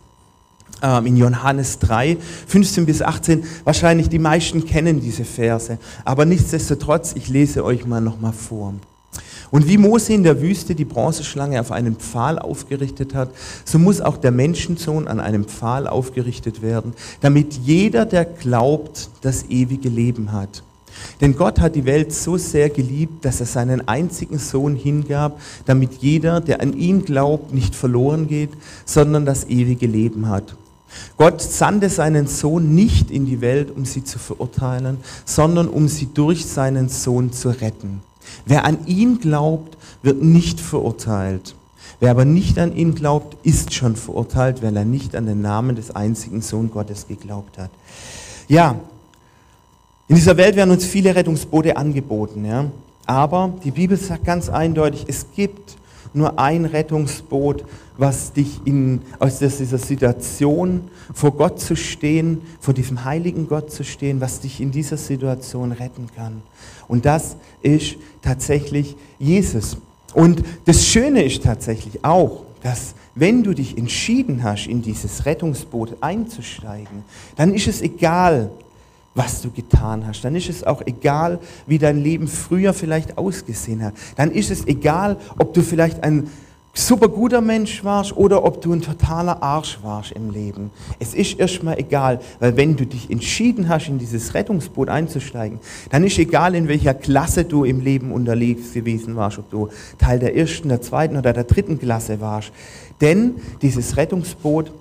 ähm, 0.81 1.05
in 1.05 1.17
Johannes 1.17 1.79
3, 1.79 2.17
15 2.47 2.85
bis 2.85 3.01
18. 3.01 3.43
Wahrscheinlich 3.63 4.09
die 4.09 4.19
meisten 4.19 4.65
kennen 4.65 5.01
diese 5.01 5.25
Verse, 5.25 5.77
aber 6.05 6.25
nichtsdestotrotz, 6.25 7.13
ich 7.15 7.27
lese 7.29 7.63
euch 7.63 7.85
mal 7.85 8.01
nochmal 8.01 8.33
vor. 8.33 8.73
Und 9.51 9.67
wie 9.67 9.77
Mose 9.77 10.13
in 10.13 10.23
der 10.23 10.41
Wüste 10.41 10.75
die 10.75 10.85
Bronzeschlange 10.85 11.59
auf 11.59 11.71
einen 11.71 11.95
Pfahl 11.95 12.37
aufgerichtet 12.37 13.15
hat, 13.15 13.31
so 13.65 13.79
muss 13.79 13.99
auch 13.99 14.17
der 14.17 14.31
Menschensohn 14.31 15.07
an 15.07 15.19
einem 15.19 15.45
Pfahl 15.45 15.87
aufgerichtet 15.87 16.61
werden, 16.61 16.93
damit 17.21 17.53
jeder, 17.53 18.05
der 18.05 18.25
glaubt, 18.25 19.09
das 19.21 19.45
ewige 19.49 19.89
Leben 19.89 20.31
hat. 20.31 20.63
Denn 21.21 21.35
Gott 21.35 21.59
hat 21.59 21.75
die 21.75 21.85
Welt 21.85 22.13
so 22.13 22.37
sehr 22.37 22.69
geliebt, 22.69 23.25
dass 23.25 23.39
er 23.39 23.45
seinen 23.45 23.87
einzigen 23.87 24.39
Sohn 24.39 24.75
hingab, 24.75 25.39
damit 25.65 25.93
jeder, 26.01 26.41
der 26.41 26.61
an 26.61 26.73
ihn 26.73 27.03
glaubt, 27.05 27.53
nicht 27.53 27.75
verloren 27.75 28.27
geht, 28.27 28.51
sondern 28.85 29.25
das 29.25 29.47
ewige 29.47 29.87
Leben 29.87 30.29
hat. 30.29 30.55
Gott 31.17 31.41
sandte 31.41 31.89
seinen 31.89 32.27
Sohn 32.27 32.73
nicht 32.73 33.11
in 33.11 33.25
die 33.25 33.41
Welt, 33.41 33.69
um 33.75 33.85
sie 33.85 34.03
zu 34.03 34.17
verurteilen, 34.17 34.97
sondern 35.25 35.67
um 35.67 35.87
sie 35.87 36.07
durch 36.13 36.45
seinen 36.45 36.89
Sohn 36.89 37.31
zu 37.31 37.49
retten. 37.49 38.01
Wer 38.45 38.65
an 38.65 38.85
ihn 38.85 39.19
glaubt, 39.19 39.77
wird 40.01 40.21
nicht 40.21 40.59
verurteilt. 40.59 41.55
Wer 41.99 42.11
aber 42.11 42.25
nicht 42.25 42.57
an 42.59 42.75
ihn 42.75 42.95
glaubt, 42.95 43.37
ist 43.43 43.73
schon 43.73 43.95
verurteilt, 43.95 44.63
weil 44.63 44.75
er 44.75 44.85
nicht 44.85 45.15
an 45.15 45.25
den 45.25 45.41
Namen 45.41 45.75
des 45.75 45.91
einzigen 45.91 46.41
Sohn 46.41 46.71
Gottes 46.71 47.07
geglaubt 47.07 47.57
hat. 47.57 47.71
Ja, 48.47 48.79
in 50.09 50.15
dieser 50.15 50.35
Welt 50.37 50.55
werden 50.55 50.71
uns 50.71 50.85
viele 50.85 51.15
Rettungsboote 51.15 51.77
angeboten, 51.77 52.43
ja? 52.43 52.65
aber 53.05 53.53
die 53.63 53.71
Bibel 53.71 53.95
sagt 53.95 54.25
ganz 54.25 54.49
eindeutig, 54.49 55.05
es 55.07 55.27
gibt 55.35 55.77
nur 56.13 56.39
ein 56.39 56.65
Rettungsboot, 56.65 57.63
was 57.95 58.33
dich 58.33 58.59
in, 58.65 59.03
aus 59.19 59.37
dieser 59.37 59.77
Situation 59.77 60.89
vor 61.13 61.31
Gott 61.31 61.59
zu 61.59 61.75
stehen, 61.75 62.41
vor 62.59 62.73
diesem 62.73 63.05
heiligen 63.05 63.47
Gott 63.47 63.71
zu 63.71 63.83
stehen, 63.83 64.19
was 64.19 64.39
dich 64.39 64.59
in 64.59 64.71
dieser 64.71 64.97
Situation 64.97 65.71
retten 65.71 66.07
kann. 66.15 66.41
Und 66.87 67.05
das 67.05 67.35
ist 67.61 67.97
tatsächlich 68.23 68.95
Jesus. 69.19 69.77
Und 70.15 70.43
das 70.65 70.87
Schöne 70.87 71.23
ist 71.23 71.43
tatsächlich 71.43 72.03
auch, 72.03 72.45
dass 72.63 72.95
wenn 73.13 73.43
du 73.43 73.53
dich 73.53 73.77
entschieden 73.77 74.43
hast, 74.43 74.65
in 74.65 74.81
dieses 74.81 75.27
Rettungsboot 75.27 75.97
einzusteigen, 76.01 77.03
dann 77.35 77.53
ist 77.53 77.67
es 77.67 77.81
egal, 77.81 78.49
was 79.19 79.41
du 79.41 79.51
getan 79.51 80.07
hast. 80.07 80.21
Dann 80.21 80.33
ist 80.33 80.47
es 80.47 80.63
auch 80.63 80.81
egal, 80.85 81.39
wie 81.67 81.77
dein 81.77 82.01
Leben 82.01 82.29
früher 82.29 82.73
vielleicht 82.73 83.17
ausgesehen 83.17 83.83
hat. 83.83 83.93
Dann 84.15 84.31
ist 84.31 84.49
es 84.49 84.65
egal, 84.65 85.17
ob 85.37 85.53
du 85.53 85.61
vielleicht 85.61 86.05
ein 86.05 86.29
super 86.73 87.09
guter 87.09 87.41
Mensch 87.41 87.83
warst 87.83 88.15
oder 88.15 88.45
ob 88.45 88.61
du 88.61 88.71
ein 88.71 88.81
totaler 88.81 89.43
Arsch 89.43 89.79
warst 89.83 90.13
im 90.13 90.31
Leben. 90.31 90.71
Es 90.99 91.13
ist 91.13 91.37
erstmal 91.37 91.77
egal, 91.77 92.21
weil 92.39 92.55
wenn 92.55 92.77
du 92.77 92.85
dich 92.85 93.11
entschieden 93.11 93.67
hast, 93.67 93.89
in 93.89 93.99
dieses 93.99 94.33
Rettungsboot 94.33 94.87
einzusteigen, 94.87 95.59
dann 95.89 96.05
ist 96.05 96.17
egal, 96.17 96.55
in 96.55 96.69
welcher 96.69 96.93
Klasse 96.93 97.43
du 97.43 97.65
im 97.65 97.81
Leben 97.81 98.13
unterwegs 98.13 98.71
gewesen 98.71 99.17
warst, 99.17 99.39
ob 99.39 99.49
du 99.49 99.67
Teil 99.97 100.19
der 100.19 100.37
ersten, 100.37 100.69
der 100.69 100.81
zweiten 100.81 101.17
oder 101.17 101.33
der 101.33 101.43
dritten 101.43 101.77
Klasse 101.77 102.21
warst. 102.21 102.53
Denn 103.01 103.35
dieses 103.61 103.97
Rettungsboot 103.97 104.71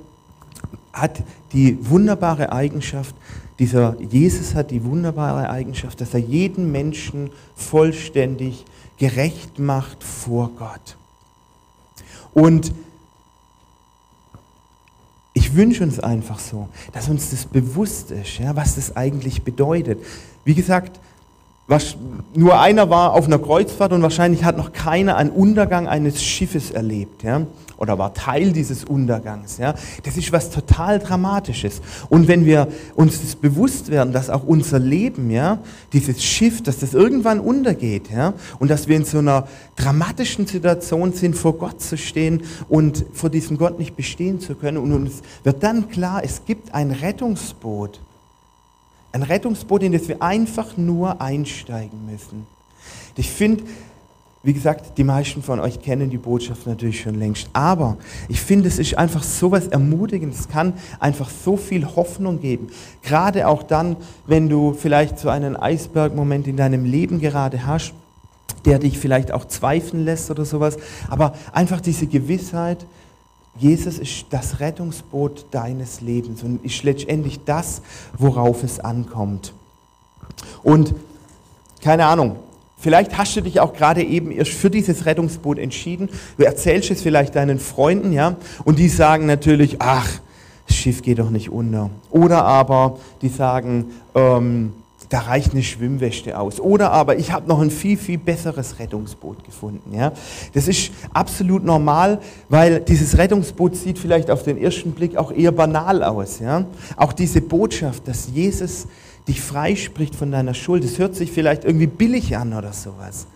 hat 0.93 1.25
die 1.53 1.77
wunderbare 1.91 2.53
Eigenschaft, 2.53 3.17
dieser 3.59 4.01
Jesus 4.01 4.55
hat 4.55 4.71
die 4.71 4.85
wunderbare 4.85 5.51
Eigenschaft, 5.51 6.01
dass 6.01 6.15
er 6.15 6.21
jeden 6.21 6.71
Menschen 6.71 7.31
vollständig 7.57 8.65
gerecht 8.99 9.59
macht 9.59 10.05
vor 10.05 10.51
Gott. 10.57 10.97
Und 12.33 12.73
ich 15.35 15.55
wünsche 15.55 15.85
uns 15.85 16.01
einfach 16.01 16.39
so, 16.39 16.69
dass 16.93 17.09
uns 17.09 17.31
das 17.31 17.47
bewusst 17.47 18.11
ist, 18.11 18.39
ja, 18.39 18.55
was 18.57 18.75
das 18.75 18.97
eigentlich 18.97 19.43
bedeutet. 19.43 20.05
Wie 20.45 20.55
gesagt, 20.55 21.01
was, 21.69 21.97
nur 22.35 22.59
einer 22.59 22.91
war 22.91 23.13
auf 23.13 23.27
einer 23.27 23.39
Kreuzfahrt 23.39 23.93
und 23.93 24.03
wahrscheinlich 24.03 24.43
hat 24.45 24.57
noch 24.57 24.73
keiner 24.73 25.17
einen 25.17 25.31
Untergang 25.31 25.87
eines 25.87 26.23
Schiffes 26.23 26.71
erlebt. 26.71 27.23
Ja? 27.23 27.47
Oder 27.79 27.97
war 27.97 28.13
Teil 28.13 28.53
dieses 28.53 28.85
Untergangs. 28.85 29.57
Ja? 29.57 29.75
Das 30.03 30.17
ist 30.17 30.31
was 30.33 30.51
total 30.51 30.99
Dramatisches. 30.99 31.81
Und 32.09 32.29
wenn 32.29 32.45
wir 32.45 32.69
uns 32.95 33.23
das 33.23 33.37
bewusst 33.37 33.91
werden, 33.91 34.13
dass 34.13 34.29
auch 34.29 34.45
unser 34.45 34.79
Leben, 34.79 35.31
ja, 35.31 35.59
dieses 35.93 36.23
Schiff, 36.23 36.63
dass 36.63 36.79
das 36.79 36.93
irgendwann 36.93 37.41
untergeht, 37.41 38.11
ja, 38.11 38.35
und 38.59 38.69
dass 38.69 38.89
wir 38.89 38.97
in 38.97 39.05
so 39.05 39.19
einer 39.19 39.49
dramatischen 39.77 40.47
Situation 40.47 41.13
sind, 41.13 41.37
vor 41.37 41.55
Gott 41.55 41.81
zu 41.81 41.97
stehen 41.97 42.43
und 42.69 43.05
vor 43.15 43.31
diesem 43.31 43.57
Gott 43.57 43.79
nicht 43.79 43.97
bestehen 43.97 44.41
zu 44.41 44.55
können, 44.55 44.79
und 44.79 44.93
uns 44.93 45.23
wird 45.45 45.63
dann 45.63 45.89
klar, 45.89 46.23
es 46.25 46.45
gibt 46.45 46.75
ein 46.75 46.91
Rettungsboot 46.91 48.01
ein 49.13 49.23
Rettungsboot, 49.23 49.83
in 49.83 49.93
das 49.93 50.09
wir 50.09 50.23
einfach 50.23 50.77
nur 50.77 51.21
einsteigen 51.21 52.07
müssen. 52.07 52.47
Ich 53.17 53.31
finde, 53.31 53.65
wie 54.49 54.55
gesagt, 54.55 54.97
die 54.97 55.05
meisten 55.05 55.43
von 55.43 55.61
euch 55.61 55.83
kennen 55.83 56.09
die 56.09 56.17
Botschaft 56.17 56.67
natürlich 56.67 57.03
schon 57.03 57.17
längst. 57.17 57.51
Aber 57.53 57.99
ich 58.31 58.41
finde, 58.41 58.67
es 58.69 58.79
ist 58.79 58.97
einfach 58.97 59.23
so 59.23 59.51
was 59.51 59.67
Ermutigendes. 59.67 60.41
Es 60.41 60.49
kann 60.49 60.73
einfach 60.99 61.29
so 61.29 61.59
viel 61.59 61.85
Hoffnung 61.85 62.41
geben. 62.41 62.69
Gerade 63.03 63.47
auch 63.47 63.63
dann, 63.63 63.97
wenn 64.27 64.49
du 64.49 64.73
vielleicht 64.73 65.19
so 65.19 65.29
einen 65.29 65.55
Eisbergmoment 65.55 66.47
in 66.47 66.57
deinem 66.57 66.87
Leben 66.87 67.21
gerade 67.21 67.67
hast, 67.67 67.93
der 68.65 68.79
dich 68.79 68.99
vielleicht 68.99 69.33
auch 69.33 69.45
zweifeln 69.45 70.07
lässt 70.07 70.31
oder 70.31 70.47
sowas. 70.47 70.79
Aber 71.11 71.35
einfach 71.53 71.83
diese 71.83 72.07
Gewissheit, 72.07 72.87
Jesus 73.59 73.99
ist 73.99 74.29
das 74.31 74.61
Rettungsboot 74.61 75.45
deines 75.51 76.01
Lebens 76.01 76.43
und 76.43 76.65
ist 76.65 76.83
letztendlich 76.85 77.45
das, 77.45 77.83
worauf 78.17 78.63
es 78.63 78.81
ankommt. 78.81 79.53
Und 80.63 80.95
keine 81.83 82.07
Ahnung, 82.07 82.37
Vielleicht 82.81 83.19
hast 83.19 83.37
du 83.37 83.41
dich 83.41 83.59
auch 83.61 83.73
gerade 83.73 84.03
eben 84.03 84.31
erst 84.31 84.53
für 84.53 84.71
dieses 84.71 85.05
Rettungsboot 85.05 85.59
entschieden. 85.59 86.09
Du 86.37 86.45
erzählst 86.45 86.91
es 86.93 87.03
vielleicht 87.03 87.35
deinen 87.35 87.59
Freunden, 87.59 88.13
ja, 88.13 88.37
und 88.65 88.79
die 88.79 88.89
sagen 88.89 89.27
natürlich, 89.27 89.77
ach, 89.81 90.09
das 90.69 90.77
Schiff 90.77 91.03
geht 91.03 91.19
doch 91.19 91.31
nicht 91.31 91.51
unter. 91.51 91.91
Oder 92.11 92.45
aber 92.45 92.99
die 93.21 93.29
sagen, 93.29 93.87
ähm, 94.15 94.75
da 95.09 95.21
reicht 95.21 95.53
eine 95.53 95.63
Schwimmweste 95.63 96.39
aus. 96.39 96.61
Oder 96.61 96.93
aber 96.93 97.17
ich 97.17 97.33
habe 97.33 97.49
noch 97.49 97.61
ein 97.61 97.71
viel, 97.71 97.97
viel 97.97 98.19
besseres 98.19 98.79
Rettungsboot 98.79 99.45
gefunden. 99.45 99.97
Ja? 99.97 100.13
Das 100.53 100.69
ist 100.69 100.91
absolut 101.13 101.65
normal, 101.65 102.21
weil 102.49 102.81
dieses 102.81 103.17
Rettungsboot 103.17 103.75
sieht 103.75 103.99
vielleicht 103.99 104.31
auf 104.31 104.43
den 104.43 104.59
ersten 104.59 104.93
Blick 104.93 105.17
auch 105.17 105.33
eher 105.33 105.53
banal 105.53 106.05
aus. 106.05 106.41
Ja? 106.41 106.67
Auch 106.97 107.13
diese 107.13 107.41
Botschaft, 107.41 108.07
dass 108.07 108.29
Jesus 108.33 108.87
dich 109.29 109.41
freispricht 109.41 110.15
von 110.15 110.33
deiner 110.33 110.55
Schuld, 110.55 110.83
das 110.83 110.99
hört 110.99 111.15
sich 111.15 111.31
vielleicht 111.31 111.65
irgendwie 111.65 111.87
billig 111.87 112.37
an 112.37 112.55
oder 112.55 112.73
sowas. 112.73 113.27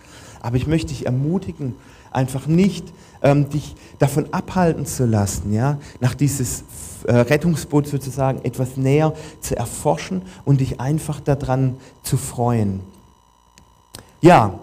Aber 0.40 0.56
ich 0.56 0.66
möchte 0.66 0.88
dich 0.88 1.06
ermutigen, 1.06 1.76
einfach 2.10 2.46
nicht 2.46 2.92
ähm, 3.22 3.48
dich 3.48 3.76
davon 3.98 4.32
abhalten 4.32 4.86
zu 4.86 5.06
lassen, 5.06 5.52
ja, 5.52 5.78
nach 6.00 6.14
dieses 6.14 6.64
äh, 7.04 7.14
Rettungsboot 7.14 7.86
sozusagen 7.86 8.44
etwas 8.44 8.76
näher 8.76 9.14
zu 9.40 9.56
erforschen 9.56 10.22
und 10.44 10.60
dich 10.60 10.80
einfach 10.80 11.20
daran 11.20 11.76
zu 12.02 12.16
freuen. 12.16 12.80
Ja, 14.20 14.58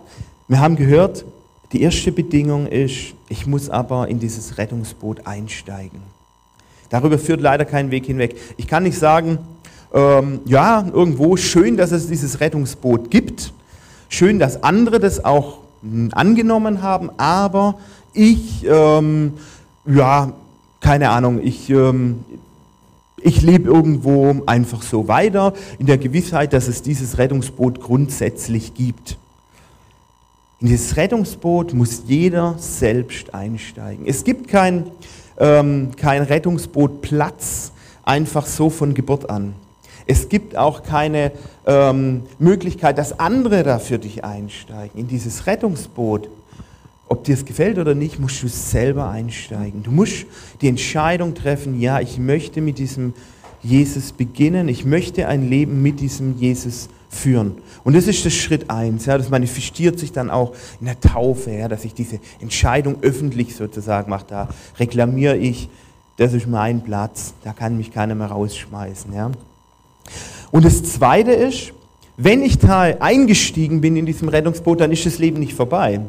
wir 0.48 0.60
haben 0.60 0.76
gehört, 0.76 1.26
die 1.72 1.82
erste 1.82 2.12
Bedingung 2.12 2.66
ist, 2.68 3.14
ich 3.28 3.46
muss 3.46 3.70
aber 3.70 4.08
in 4.08 4.20
dieses 4.20 4.58
Rettungsboot 4.58 5.28
einsteigen. 5.28 6.02
Darüber 6.90 7.20
führt 7.20 7.42
leider 7.42 7.66
kein 7.66 7.92
Weg 7.92 8.08
hinweg. 8.08 8.36
Ich 8.58 8.68
kann 8.68 8.84
nicht 8.84 8.98
sagen, 8.98 9.38
ähm, 9.94 10.42
ja, 10.46 10.86
irgendwo 10.94 11.38
schön, 11.38 11.78
dass 11.78 11.92
es 11.92 12.08
dieses 12.08 12.40
Rettungsboot 12.40 13.10
gibt, 13.10 13.54
schön, 14.08 14.40
dass 14.40 14.64
andere 14.64 15.00
das 15.00 15.24
auch 15.24 15.60
angenommen 16.12 16.82
haben, 16.82 17.10
aber 17.18 17.76
ich, 18.14 18.66
ähm, 18.70 19.34
ja, 19.86 20.34
keine 20.82 21.10
Ahnung, 21.10 21.40
ich, 21.42 21.70
ähm, 21.70 22.26
ich 23.22 23.42
lebe 23.42 23.70
irgendwo 23.70 24.44
einfach 24.46 24.82
so 24.82 25.08
weiter, 25.08 25.54
in 25.78 25.86
der 25.86 25.98
Gewissheit, 25.98 26.54
dass 26.54 26.68
es 26.68 26.82
dieses 26.82 27.18
Rettungsboot 27.18 27.82
grundsätzlich 27.82 28.74
gibt. 28.74 29.18
In 30.60 30.68
dieses 30.68 30.98
Rettungsboot 30.98 31.74
muss 31.74 32.04
jeder 32.08 32.56
selbst 32.58 33.34
einsteigen. 33.34 34.06
Es 34.06 34.24
gibt 34.24 34.50
kein, 34.50 34.92
ähm, 35.38 35.92
kein 35.96 36.22
Rettungsbootplatz 36.24 37.72
einfach 38.04 38.46
so 38.46 38.70
von 38.70 38.94
Geburt 38.94 39.30
an. 39.30 39.54
Es 40.12 40.28
gibt 40.28 40.58
auch 40.58 40.82
keine 40.82 41.32
ähm, 41.68 42.24
Möglichkeit, 42.40 42.98
dass 42.98 43.20
andere 43.20 43.62
da 43.62 43.78
für 43.78 44.00
dich 44.00 44.24
einsteigen. 44.24 45.00
In 45.00 45.08
dieses 45.08 45.46
Rettungsboot 45.46 46.30
ob 47.12 47.24
dir 47.24 47.34
es 47.34 47.44
gefällt 47.44 47.80
oder 47.80 47.96
nicht, 47.96 48.20
musst 48.20 48.44
du 48.44 48.48
selber 48.48 49.10
einsteigen. 49.10 49.82
Du 49.82 49.90
musst 49.90 50.28
die 50.62 50.68
Entscheidung 50.68 51.34
treffen, 51.34 51.82
ja, 51.82 52.00
ich 52.00 52.20
möchte 52.20 52.62
mit 52.62 52.78
diesem 52.78 53.16
Jesus 53.64 54.12
beginnen, 54.12 54.68
ich 54.70 54.86
möchte 54.86 55.28
ein 55.28 55.50
Leben 55.50 55.82
mit 55.82 56.00
diesem 56.00 56.38
Jesus 56.38 56.88
führen. 57.10 57.56
Und 57.84 57.96
das 57.96 58.06
ist 58.06 58.24
der 58.26 58.30
Schritt 58.30 58.70
eins. 58.70 59.08
Ja, 59.08 59.18
das 59.18 59.32
manifestiert 59.32 59.98
sich 59.98 60.12
dann 60.12 60.30
auch 60.30 60.54
in 60.80 60.86
der 60.86 61.00
Taufe, 61.00 61.50
ja, 61.50 61.68
dass 61.68 61.84
ich 61.84 61.96
diese 61.96 62.20
Entscheidung 62.40 62.98
öffentlich 63.02 63.56
sozusagen 63.56 64.12
mache. 64.12 64.26
Da 64.28 64.50
reklamiere 64.78 65.36
ich, 65.36 65.68
das 66.18 66.34
ist 66.34 66.48
mein 66.48 66.84
Platz, 66.84 67.34
da 67.44 67.54
kann 67.54 67.76
mich 67.76 67.92
keiner 67.92 68.14
mehr 68.14 68.28
rausschmeißen. 68.28 69.12
Ja. 69.14 69.32
Und 70.52 70.66
das 70.66 70.84
Zweite 70.84 71.32
ist, 71.32 71.74
wenn 72.18 72.44
ich 72.44 72.58
da 72.58 72.82
eingestiegen 72.82 73.82
bin 73.82 73.96
in 73.96 74.06
diesem 74.06 74.28
Rettungsboot, 74.28 74.82
dann 74.82 74.92
ist 74.92 75.06
das 75.06 75.20
Leben 75.20 75.40
nicht 75.40 75.54
vorbei. 75.54 76.02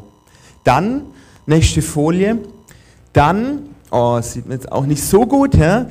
Dann, 0.64 1.02
nächste 1.47 1.83
Folie, 1.83 2.38
dann, 3.12 3.69
oh, 3.90 4.21
sieht 4.21 4.47
man 4.47 4.59
jetzt 4.59 4.71
auch 4.73 4.87
nicht 4.87 5.02
so 5.02 5.26
gut, 5.26 5.54
ja, 5.54 5.87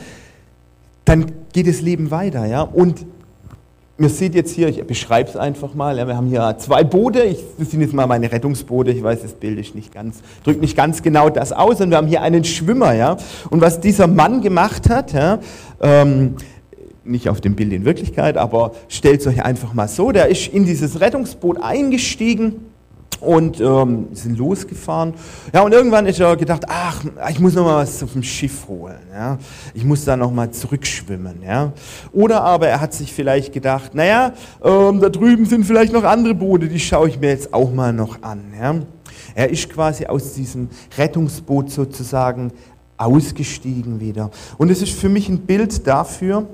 dann 1.05 1.31
geht 1.53 1.67
das 1.67 1.81
Leben 1.81 2.11
weiter. 2.11 2.45
Ja, 2.45 2.61
und 2.61 3.05
ihr 3.97 4.09
seht 4.09 4.35
jetzt 4.35 4.51
hier, 4.51 4.67
ich 4.69 4.83
beschreibe 4.85 5.29
es 5.29 5.35
einfach 5.35 5.73
mal, 5.73 5.97
ja, 5.97 6.07
wir 6.07 6.15
haben 6.15 6.27
hier 6.27 6.55
zwei 6.59 6.83
Boote, 6.83 7.23
ich, 7.23 7.39
das 7.57 7.71
sind 7.71 7.81
jetzt 7.81 7.93
mal 7.93 8.07
meine 8.07 8.31
Rettungsboote, 8.31 8.91
ich 8.91 9.03
weiß, 9.03 9.21
das 9.21 9.33
Bild 9.33 9.59
ist 9.59 9.75
nicht 9.75 9.93
ganz, 9.93 10.17
drückt 10.43 10.61
nicht 10.61 10.75
ganz 10.75 11.01
genau 11.01 11.29
das 11.29 11.51
aus, 11.51 11.81
und 11.81 11.89
wir 11.89 11.97
haben 11.97 12.07
hier 12.07 12.21
einen 12.21 12.43
Schwimmer, 12.43 12.93
ja, 12.93 13.17
und 13.49 13.61
was 13.61 13.79
dieser 13.79 14.07
Mann 14.07 14.41
gemacht 14.41 14.89
hat, 14.89 15.13
ja, 15.13 15.39
ähm, 15.81 16.35
nicht 17.09 17.29
auf 17.29 17.41
dem 17.41 17.55
Bild 17.55 17.73
in 17.73 17.85
Wirklichkeit, 17.85 18.37
aber 18.37 18.73
stellt 18.87 19.21
es 19.21 19.27
euch 19.27 19.43
einfach 19.43 19.73
mal 19.73 19.87
so, 19.87 20.11
der 20.11 20.27
ist 20.27 20.47
in 20.47 20.65
dieses 20.65 20.99
Rettungsboot 21.01 21.61
eingestiegen, 21.61 22.69
und 23.21 23.59
ähm, 23.59 24.07
sind 24.13 24.37
losgefahren. 24.37 25.13
Ja, 25.53 25.61
und 25.61 25.73
irgendwann 25.73 26.05
ist 26.05 26.19
er 26.19 26.35
gedacht, 26.37 26.63
ach, 26.67 27.03
ich 27.29 27.39
muss 27.39 27.53
noch 27.53 27.65
mal 27.65 27.83
was 27.83 28.01
auf 28.01 28.13
dem 28.13 28.23
Schiff 28.23 28.67
holen. 28.67 28.99
Ja? 29.11 29.37
Ich 29.73 29.83
muss 29.83 30.05
da 30.05 30.15
noch 30.15 30.31
mal 30.31 30.51
zurückschwimmen. 30.51 31.41
Ja? 31.43 31.73
Oder 32.13 32.41
aber 32.41 32.67
er 32.67 32.81
hat 32.81 32.93
sich 32.93 33.13
vielleicht 33.13 33.53
gedacht, 33.53 33.93
naja, 33.93 34.33
ähm, 34.63 34.99
da 34.99 35.09
drüben 35.09 35.45
sind 35.45 35.65
vielleicht 35.65 35.93
noch 35.93 36.03
andere 36.03 36.33
Boote, 36.33 36.67
die 36.67 36.79
schaue 36.79 37.09
ich 37.09 37.19
mir 37.19 37.29
jetzt 37.29 37.53
auch 37.53 37.71
mal 37.73 37.93
noch 37.93 38.21
an. 38.21 38.41
Ja? 38.59 38.75
Er 39.35 39.49
ist 39.49 39.69
quasi 39.69 40.05
aus 40.05 40.33
diesem 40.33 40.69
Rettungsboot 40.97 41.71
sozusagen 41.71 42.51
ausgestiegen 42.97 43.99
wieder. 43.99 44.29
Und 44.57 44.69
es 44.69 44.81
ist 44.81 44.93
für 44.93 45.09
mich 45.09 45.29
ein 45.29 45.39
Bild 45.39 45.87
dafür, 45.87 46.47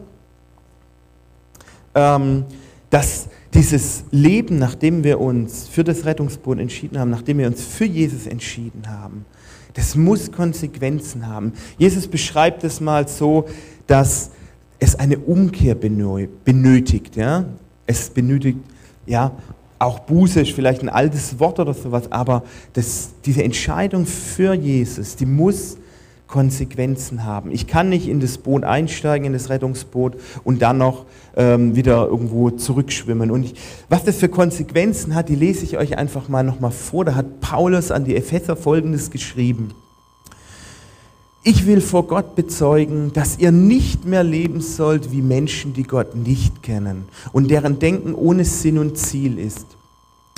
dass 1.96 3.28
dieses 3.54 4.04
Leben, 4.12 4.60
nachdem 4.60 5.04
wir 5.04 5.20
uns 5.20 5.68
für 5.68 5.84
das 5.84 6.06
Rettungsboot 6.06 6.60
entschieden 6.60 7.00
haben, 7.00 7.10
nachdem 7.10 7.38
wir 7.38 7.48
uns 7.48 7.64
für 7.64 7.86
Jesus 7.86 8.28
entschieden 8.28 8.84
haben, 8.88 9.26
das 9.74 9.96
muss 9.96 10.32
Konsequenzen 10.32 11.28
haben. 11.28 11.54
Jesus 11.78 12.08
beschreibt 12.08 12.64
es 12.64 12.80
mal 12.80 13.08
so, 13.08 13.46
dass 13.88 14.32
es 14.80 14.96
eine 14.96 15.18
Umkehr 15.18 15.76
benötigt. 15.76 17.16
Ja? 17.16 17.46
Es 17.88 18.10
benötigt 18.10 18.60
ja, 19.06 19.32
auch 19.80 20.00
Buße 20.00 20.42
ist 20.42 20.52
vielleicht 20.52 20.82
ein 20.82 20.90
altes 20.90 21.40
Wort 21.40 21.60
oder 21.60 21.74
sowas, 21.74 22.12
aber 22.12 22.44
das, 22.74 23.12
diese 23.26 23.44
Entscheidung 23.44 24.06
für 24.06 24.54
Jesus, 24.54 25.16
die 25.16 25.26
muss 25.26 25.78
Konsequenzen 26.28 27.24
haben. 27.24 27.52
Ich 27.52 27.68
kann 27.68 27.90
nicht 27.90 28.08
in 28.08 28.20
das 28.20 28.38
Boot 28.38 28.64
einsteigen, 28.64 29.28
in 29.28 29.34
das 29.34 29.50
Rettungsboot 29.50 30.16
und 30.44 30.62
dann 30.62 30.78
noch 30.78 31.06
ähm, 31.36 31.76
wieder 31.76 32.08
irgendwo 32.08 32.50
zurückschwimmen. 32.50 33.32
Und 33.32 33.44
ich, 33.44 33.56
was 33.90 34.04
das 34.04 34.18
für 34.18 34.30
Konsequenzen 34.30 35.16
hat, 35.16 35.30
die 35.30 35.36
lese 35.36 35.64
ich 35.64 35.78
euch 35.78 35.98
einfach 35.98 36.28
mal 36.28 36.44
nochmal 36.44 36.72
vor. 36.72 37.06
Da 37.06 37.16
hat 37.16 37.42
Paulus 37.42 37.92
an 37.92 38.06
die 38.06 38.16
Epheser 38.16 38.56
Folgendes 38.56 39.12
geschrieben. 39.12 39.74
Ich 41.48 41.68
will 41.68 41.80
vor 41.80 42.08
Gott 42.08 42.36
bezeugen, 42.36 43.14
dass 43.14 43.38
ihr 43.38 43.52
nicht 43.52 44.04
mehr 44.04 44.24
leben 44.24 44.62
sollt 44.62 45.12
wie 45.12 45.22
Menschen, 45.22 45.74
die 45.74 45.84
Gott 45.84 46.16
nicht 46.16 46.64
kennen 46.64 47.06
und 47.34 47.52
deren 47.52 47.78
Denken 47.78 48.16
ohne 48.16 48.46
Sinn 48.46 48.80
und 48.80 48.98
Ziel 48.98 49.38
ist. 49.38 49.68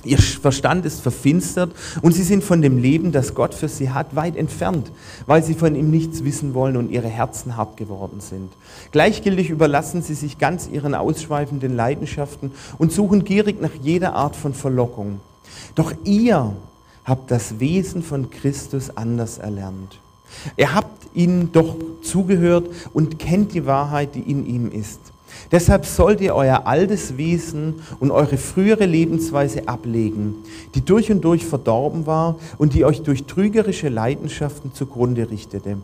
Ihr 0.03 0.19
Verstand 0.19 0.85
ist 0.85 1.01
verfinstert 1.01 1.71
und 2.03 2.13
sie 2.13 2.21
sind 2.21 2.43
von 2.43 2.61
dem 2.61 2.77
Leben, 2.77 3.11
das 3.11 3.33
Gott 3.33 3.55
für 3.55 3.67
sie 3.67 3.89
hat, 3.89 4.15
weit 4.15 4.35
entfernt, 4.35 4.91
weil 5.25 5.43
sie 5.43 5.55
von 5.55 5.75
ihm 5.75 5.89
nichts 5.89 6.23
wissen 6.23 6.53
wollen 6.53 6.77
und 6.77 6.91
ihre 6.91 7.07
Herzen 7.07 7.57
hart 7.57 7.77
geworden 7.77 8.19
sind. 8.19 8.53
Gleichgültig 8.91 9.49
überlassen 9.49 10.03
sie 10.03 10.13
sich 10.13 10.37
ganz 10.37 10.69
ihren 10.71 10.93
ausschweifenden 10.93 11.75
Leidenschaften 11.75 12.51
und 12.77 12.91
suchen 12.91 13.23
gierig 13.23 13.59
nach 13.59 13.73
jeder 13.81 14.13
Art 14.13 14.35
von 14.35 14.53
Verlockung. 14.53 15.19
Doch 15.73 15.91
ihr 16.03 16.55
habt 17.03 17.31
das 17.31 17.59
Wesen 17.59 18.03
von 18.03 18.29
Christus 18.29 18.95
anders 18.95 19.39
erlernt. 19.39 19.99
Ihr 20.57 20.75
habt 20.75 21.07
ihnen 21.15 21.51
doch 21.51 21.75
zugehört 22.03 22.69
und 22.93 23.17
kennt 23.17 23.53
die 23.53 23.65
Wahrheit, 23.65 24.13
die 24.13 24.29
in 24.29 24.45
ihm 24.45 24.71
ist. 24.71 24.99
Deshalb 25.51 25.85
sollt 25.85 26.21
ihr 26.21 26.35
euer 26.35 26.67
altes 26.67 27.17
Wesen 27.17 27.75
und 27.99 28.11
eure 28.11 28.37
frühere 28.37 28.85
Lebensweise 28.85 29.67
ablegen, 29.67 30.35
die 30.75 30.81
durch 30.81 31.11
und 31.11 31.21
durch 31.21 31.45
verdorben 31.45 32.05
war 32.05 32.37
und 32.57 32.73
die 32.73 32.85
euch 32.85 33.01
durch 33.01 33.25
trügerische 33.25 33.89
Leidenschaften 33.89 34.73
zugrunde 34.73 35.29
richtete. 35.29 35.77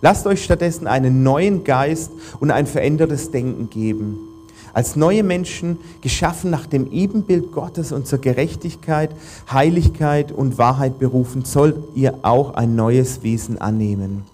Lasst 0.00 0.26
euch 0.26 0.44
stattdessen 0.44 0.86
einen 0.86 1.22
neuen 1.22 1.64
Geist 1.64 2.10
und 2.40 2.50
ein 2.50 2.66
verändertes 2.66 3.30
Denken 3.30 3.70
geben. 3.70 4.18
Als 4.72 4.96
neue 4.96 5.22
Menschen, 5.22 5.78
geschaffen 6.00 6.50
nach 6.50 6.66
dem 6.66 6.90
Ebenbild 6.90 7.52
Gottes 7.52 7.92
und 7.92 8.08
zur 8.08 8.18
Gerechtigkeit, 8.18 9.14
Heiligkeit 9.50 10.32
und 10.32 10.58
Wahrheit 10.58 10.98
berufen, 10.98 11.44
sollt 11.44 11.76
ihr 11.94 12.18
auch 12.22 12.54
ein 12.54 12.74
neues 12.74 13.22
Wesen 13.22 13.58
annehmen. 13.58 14.24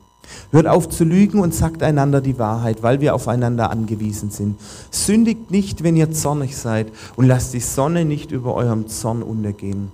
Hört 0.52 0.66
auf 0.66 0.88
zu 0.88 1.04
lügen 1.04 1.40
und 1.40 1.54
sagt 1.54 1.82
einander 1.82 2.20
die 2.20 2.38
Wahrheit, 2.38 2.82
weil 2.82 3.00
wir 3.00 3.14
aufeinander 3.14 3.70
angewiesen 3.70 4.30
sind. 4.30 4.58
Sündigt 4.90 5.50
nicht, 5.50 5.82
wenn 5.82 5.96
ihr 5.96 6.10
zornig 6.12 6.56
seid 6.56 6.88
und 7.16 7.26
lasst 7.26 7.54
die 7.54 7.60
Sonne 7.60 8.04
nicht 8.04 8.32
über 8.32 8.54
eurem 8.54 8.88
Zorn 8.88 9.22
untergehen. 9.22 9.92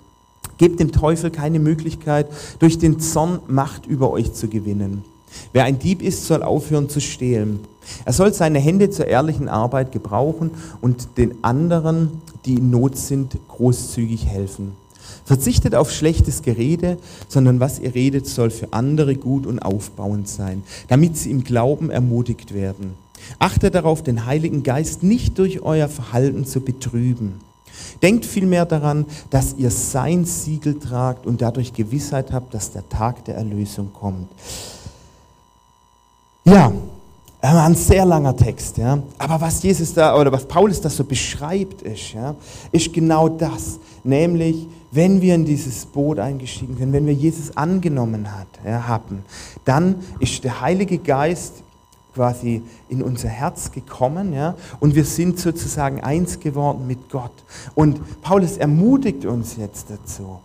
Gebt 0.58 0.80
dem 0.80 0.92
Teufel 0.92 1.30
keine 1.30 1.58
Möglichkeit, 1.58 2.28
durch 2.58 2.78
den 2.78 3.00
Zorn 3.00 3.40
Macht 3.46 3.86
über 3.86 4.10
euch 4.10 4.32
zu 4.32 4.48
gewinnen. 4.48 5.04
Wer 5.52 5.64
ein 5.64 5.78
Dieb 5.78 6.02
ist, 6.02 6.26
soll 6.26 6.42
aufhören 6.42 6.88
zu 6.88 7.00
stehlen. 7.00 7.60
Er 8.04 8.12
soll 8.12 8.32
seine 8.32 8.58
Hände 8.58 8.90
zur 8.90 9.06
ehrlichen 9.06 9.48
Arbeit 9.48 9.92
gebrauchen 9.92 10.50
und 10.80 11.18
den 11.18 11.44
anderen, 11.44 12.22
die 12.44 12.54
in 12.54 12.70
Not 12.70 12.96
sind, 12.96 13.36
großzügig 13.48 14.26
helfen. 14.26 14.72
Verzichtet 15.24 15.74
auf 15.74 15.90
schlechtes 15.90 16.42
Gerede, 16.42 16.98
sondern 17.28 17.60
was 17.60 17.78
ihr 17.78 17.94
redet, 17.94 18.26
soll 18.26 18.50
für 18.50 18.72
andere 18.72 19.16
gut 19.16 19.46
und 19.46 19.58
aufbauend 19.58 20.28
sein, 20.28 20.62
damit 20.88 21.16
sie 21.16 21.30
im 21.30 21.44
Glauben 21.44 21.90
ermutigt 21.90 22.54
werden. 22.54 22.94
Achtet 23.38 23.74
darauf, 23.74 24.02
den 24.02 24.26
Heiligen 24.26 24.62
Geist 24.62 25.02
nicht 25.02 25.38
durch 25.38 25.62
euer 25.62 25.88
Verhalten 25.88 26.44
zu 26.44 26.60
betrüben. 26.60 27.40
Denkt 28.02 28.24
vielmehr 28.24 28.66
daran, 28.66 29.06
dass 29.30 29.54
ihr 29.58 29.70
sein 29.70 30.24
Siegel 30.24 30.78
tragt 30.78 31.26
und 31.26 31.42
dadurch 31.42 31.72
Gewissheit 31.72 32.32
habt, 32.32 32.54
dass 32.54 32.72
der 32.72 32.88
Tag 32.88 33.24
der 33.24 33.36
Erlösung 33.36 33.92
kommt. 33.92 34.28
Ja, 36.44 36.72
ein 37.40 37.74
sehr 37.74 38.04
langer 38.04 38.36
Text, 38.36 38.78
ja. 38.78 38.98
Aber 39.18 39.40
was 39.40 39.62
Jesus 39.62 39.94
da 39.94 40.18
oder 40.18 40.32
was 40.32 40.46
Paulus 40.46 40.80
da 40.80 40.90
so 40.90 41.04
beschreibt, 41.04 41.82
ist, 41.82 42.14
ja, 42.14 42.34
ist 42.72 42.92
genau 42.92 43.28
das, 43.28 43.78
nämlich 44.02 44.66
wenn 44.90 45.20
wir 45.20 45.34
in 45.34 45.44
dieses 45.44 45.84
Boot 45.84 46.18
eingestiegen 46.18 46.76
sind, 46.76 46.92
wenn 46.92 47.06
wir 47.06 47.12
Jesus 47.12 47.56
angenommen 47.56 48.32
hat, 48.32 48.46
ja, 48.64 48.88
haben, 48.88 49.22
dann 49.64 49.96
ist 50.18 50.42
der 50.44 50.60
Heilige 50.60 50.98
Geist 50.98 51.62
quasi 52.14 52.62
in 52.88 53.02
unser 53.02 53.28
Herz 53.28 53.70
gekommen 53.70 54.32
ja, 54.32 54.54
und 54.80 54.94
wir 54.94 55.04
sind 55.04 55.38
sozusagen 55.38 56.00
eins 56.00 56.40
geworden 56.40 56.86
mit 56.86 57.10
Gott. 57.10 57.44
Und 57.74 58.22
Paulus 58.22 58.56
ermutigt 58.56 59.26
uns 59.26 59.56
jetzt 59.56 59.90
dazu, 59.90 60.40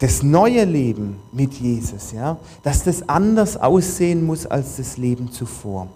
das 0.00 0.22
neue 0.22 0.64
Leben 0.64 1.16
mit 1.30 1.54
Jesus, 1.54 2.12
ja, 2.12 2.38
dass 2.62 2.84
das 2.84 3.08
anders 3.08 3.56
aussehen 3.56 4.24
muss 4.24 4.46
als 4.46 4.76
das 4.76 4.96
Leben 4.96 5.30
zuvor. 5.30 5.88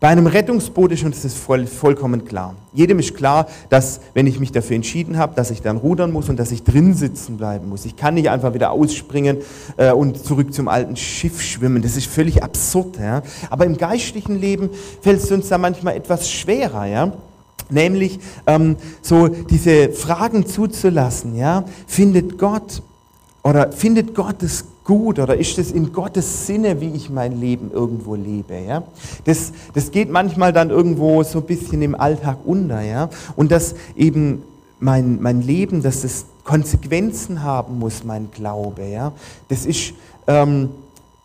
Bei 0.00 0.08
einem 0.08 0.26
Rettungsboot 0.26 0.92
ist 0.92 1.04
uns 1.04 1.22
das 1.22 1.32
voll, 1.32 1.66
vollkommen 1.66 2.26
klar. 2.26 2.56
Jedem 2.74 2.98
ist 2.98 3.14
klar, 3.14 3.46
dass 3.70 4.00
wenn 4.12 4.26
ich 4.26 4.38
mich 4.38 4.52
dafür 4.52 4.76
entschieden 4.76 5.16
habe, 5.16 5.34
dass 5.34 5.50
ich 5.50 5.62
dann 5.62 5.78
rudern 5.78 6.12
muss 6.12 6.28
und 6.28 6.38
dass 6.38 6.50
ich 6.50 6.62
drin 6.62 6.92
sitzen 6.92 7.38
bleiben 7.38 7.70
muss. 7.70 7.86
Ich 7.86 7.96
kann 7.96 8.12
nicht 8.12 8.28
einfach 8.28 8.52
wieder 8.52 8.72
ausspringen 8.72 9.38
äh, 9.78 9.92
und 9.92 10.22
zurück 10.22 10.52
zum 10.52 10.68
alten 10.68 10.96
Schiff 10.96 11.40
schwimmen. 11.40 11.80
Das 11.80 11.96
ist 11.96 12.06
völlig 12.06 12.42
absurd. 12.42 12.98
Ja? 12.98 13.22
Aber 13.48 13.64
im 13.64 13.78
geistlichen 13.78 14.38
Leben 14.38 14.68
fällt 15.00 15.22
es 15.22 15.30
uns 15.30 15.48
da 15.48 15.56
manchmal 15.56 15.96
etwas 15.96 16.30
schwerer. 16.30 16.84
Ja? 16.84 17.12
Nämlich 17.70 18.18
ähm, 18.46 18.76
so 19.00 19.28
diese 19.28 19.90
Fragen 19.90 20.44
zuzulassen. 20.44 21.34
Ja? 21.34 21.64
Findet 21.86 22.36
Gott 22.36 22.82
oder 23.44 23.70
findet 23.72 24.14
Gott 24.14 24.42
es 24.42 24.64
gut 24.84 25.18
oder 25.18 25.36
ist 25.36 25.58
es 25.58 25.70
in 25.70 25.92
Gottes 25.92 26.46
Sinne, 26.46 26.80
wie 26.80 26.88
ich 26.88 27.10
mein 27.10 27.38
Leben 27.38 27.70
irgendwo 27.70 28.14
lebe? 28.14 28.58
Ja? 28.58 28.82
Das, 29.24 29.52
das 29.74 29.90
geht 29.90 30.10
manchmal 30.10 30.54
dann 30.54 30.70
irgendwo 30.70 31.22
so 31.22 31.40
ein 31.40 31.44
bisschen 31.44 31.82
im 31.82 31.94
Alltag 31.94 32.38
unter. 32.46 32.80
Ja? 32.80 33.10
Und 33.36 33.52
dass 33.52 33.74
eben 33.96 34.42
mein, 34.80 35.20
mein 35.20 35.42
Leben, 35.42 35.82
dass 35.82 36.04
es 36.04 36.24
Konsequenzen 36.42 37.42
haben 37.42 37.78
muss, 37.78 38.02
mein 38.02 38.30
Glaube. 38.30 38.86
Ja? 38.86 39.12
Das 39.48 39.66
ist 39.66 39.92
ähm, 40.26 40.70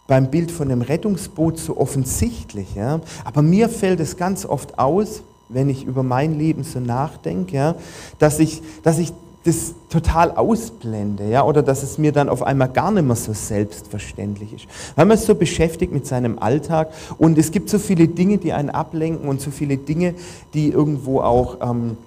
beim 0.06 0.30
Bild 0.30 0.52
von 0.52 0.70
einem 0.70 0.82
Rettungsboot 0.82 1.58
so 1.58 1.78
offensichtlich. 1.78 2.76
Ja? 2.76 3.00
Aber 3.24 3.42
mir 3.42 3.70
fällt 3.70 4.02
es 4.02 4.18
ganz 4.18 4.46
oft 4.46 4.78
aus, 4.78 5.22
wenn 5.48 5.70
ich 5.70 5.86
über 5.86 6.04
mein 6.04 6.38
Leben 6.38 6.64
so 6.64 6.80
nachdenke, 6.80 7.56
ja, 7.56 7.76
dass, 8.20 8.38
ich, 8.38 8.62
dass 8.84 9.00
ich 9.00 9.12
das 9.50 9.74
total 9.90 10.32
ausblende, 10.32 11.28
ja, 11.28 11.44
oder 11.44 11.64
dass 11.64 11.84
es 11.84 11.98
mir 11.98 12.12
dann 12.12 12.30
auf 12.30 12.44
einmal 12.44 12.70
gar 12.70 12.92
nicht 12.92 13.06
mehr 13.06 13.16
so 13.16 13.34
selbstverständlich 13.34 14.54
ist. 14.54 14.66
Weil 14.96 15.06
man 15.06 15.18
ist 15.18 15.26
so 15.26 15.36
beschäftigt 15.36 15.92
mit 15.92 16.06
seinem 16.06 16.40
Alltag 16.40 16.92
und 17.18 17.38
es 17.38 17.52
gibt 17.52 17.70
so 17.70 17.80
viele 17.80 18.08
Dinge, 18.08 18.38
die 18.38 18.54
einen 18.54 18.70
ablenken 18.70 19.28
und 19.28 19.42
so 19.42 19.52
viele 19.52 19.78
Dinge, 19.78 20.14
die 20.54 20.70
irgendwo 20.70 21.22
auch, 21.22 21.58
ähm, 21.62 21.98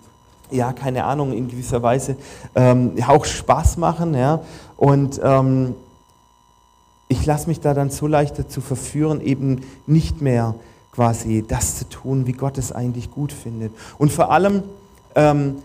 ja, 0.51 0.73
keine 0.73 1.05
Ahnung, 1.05 1.33
in 1.33 1.49
gewisser 1.49 1.83
Weise 1.83 2.17
ähm, 2.55 2.93
auch 3.07 3.25
Spaß 3.25 3.77
machen, 3.77 4.15
ja, 4.15 4.41
und 4.77 5.21
ähm, 5.23 5.75
ich 7.09 7.27
lasse 7.27 7.49
mich 7.49 7.61
da 7.61 7.75
dann 7.75 7.91
so 7.91 8.07
leicht 8.07 8.39
dazu 8.39 8.61
verführen, 8.61 9.21
eben 9.21 9.63
nicht 9.87 10.23
mehr 10.23 10.55
quasi 10.93 11.45
das 11.47 11.79
zu 11.79 11.89
tun, 11.89 12.27
wie 12.27 12.33
Gott 12.33 12.59
es 12.59 12.71
eigentlich 12.71 13.11
gut 13.11 13.33
findet. 13.33 13.73
Und 13.99 14.13
vor 14.13 14.31
allem, 14.31 14.63
ähm, 15.15 15.57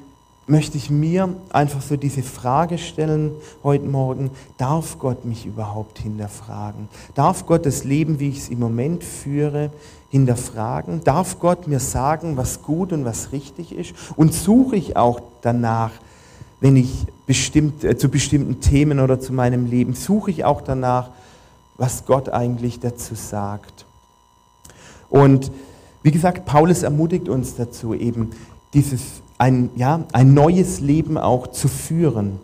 möchte 0.48 0.78
ich 0.78 0.90
mir 0.90 1.36
einfach 1.52 1.82
so 1.82 1.98
diese 1.98 2.24
Frage 2.24 2.78
stellen 2.78 3.34
heute 3.64 3.86
Morgen, 3.86 4.32
darf 4.58 4.98
Gott 4.98 5.26
mich 5.26 5.46
überhaupt 5.46 6.00
hinterfragen? 6.00 6.88
Darf 7.16 7.46
Gott 7.46 7.66
das 7.66 7.84
Leben, 7.84 8.20
wie 8.20 8.30
ich 8.30 8.40
es 8.40 8.50
im 8.50 8.60
Moment 8.60 9.04
führe, 9.04 9.72
hinterfragen? 10.10 11.04
Darf 11.04 11.40
Gott 11.40 11.68
mir 11.68 11.82
sagen, 11.82 12.38
was 12.38 12.62
gut 12.62 12.94
und 12.94 13.04
was 13.04 13.34
richtig 13.34 13.76
ist? 13.76 13.94
Und 14.16 14.34
suche 14.34 14.78
ich 14.78 14.96
auch 14.96 15.22
danach, 15.42 15.92
wenn 16.62 16.78
ich 16.78 17.06
bestimmt, 17.26 17.84
äh, 17.84 17.98
zu 17.98 18.08
bestimmten 18.08 18.62
Themen 18.62 19.02
oder 19.02 19.20
zu 19.20 19.34
meinem 19.34 19.66
Leben, 19.66 19.94
suche 19.94 20.32
ich 20.32 20.46
auch 20.46 20.62
danach, 20.62 21.10
was 21.76 22.06
Gott 22.06 22.30
eigentlich 22.30 22.80
dazu 22.80 23.16
sagt? 23.16 23.86
Und 25.10 25.52
wie 26.04 26.12
gesagt, 26.12 26.46
Paulus 26.46 26.84
ermutigt 26.84 27.28
uns 27.28 27.56
dazu, 27.56 27.94
eben 27.94 28.32
dieses 28.74 29.22
ein, 29.38 29.70
ja, 29.76 30.04
ein 30.14 30.34
neues 30.34 30.80
Leben 30.80 31.18
auch 31.18 31.48
zu 31.48 31.68
führen. 31.68 32.40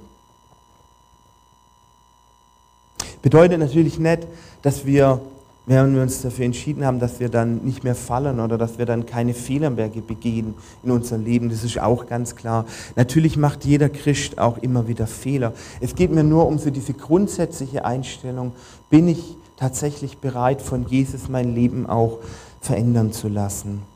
Bedeutet 3.22 3.60
natürlich 3.60 4.00
nicht, 4.00 4.28
dass 4.62 4.86
wir, 4.86 5.22
wenn 5.66 5.96
wir 5.96 6.02
uns 6.02 6.22
dafür 6.22 6.44
entschieden 6.46 6.86
haben, 6.86 7.00
dass 7.00 7.22
wir 7.22 7.30
dann 7.30 7.64
nicht 7.64 7.84
mehr 7.84 7.96
fallen 7.96 8.42
oder 8.42 8.58
dass 8.58 8.78
wir 8.78 8.86
dann 8.86 9.06
keine 9.06 9.34
Fehler 9.34 9.70
mehr 9.70 9.88
begehen 9.88 10.56
in 10.84 10.92
unserem 10.92 11.24
Leben. 11.24 11.50
Das 11.50 11.64
ist 11.64 11.80
auch 11.80 12.06
ganz 12.06 12.36
klar. 12.36 12.66
Natürlich 12.98 13.38
macht 13.38 13.64
jeder 13.64 13.88
Christ 13.88 14.40
auch 14.40 14.58
immer 14.58 14.90
wieder 14.90 15.08
Fehler. 15.08 15.54
Es 15.80 15.96
geht 15.96 16.12
mir 16.12 16.24
nur 16.24 16.48
um 16.48 16.60
so 16.60 16.70
diese 16.70 16.94
grundsätzliche 16.94 17.86
Einstellung, 17.86 18.52
bin 18.90 19.08
ich 19.08 19.38
tatsächlich 19.56 20.18
bereit, 20.18 20.62
von 20.62 20.86
Jesus 20.88 21.30
mein 21.30 21.56
Leben 21.56 21.88
auch 21.88 22.20
verändern 22.60 23.14
zu 23.14 23.30
lassen. 23.30 23.93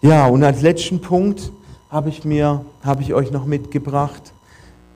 Ja, 0.00 0.28
und 0.28 0.44
als 0.44 0.62
letzten 0.62 1.00
Punkt 1.00 1.50
habe 1.90 2.08
ich 2.08 2.24
mir, 2.24 2.64
habe 2.84 3.02
ich 3.02 3.14
euch 3.14 3.32
noch 3.32 3.46
mitgebracht, 3.46 4.32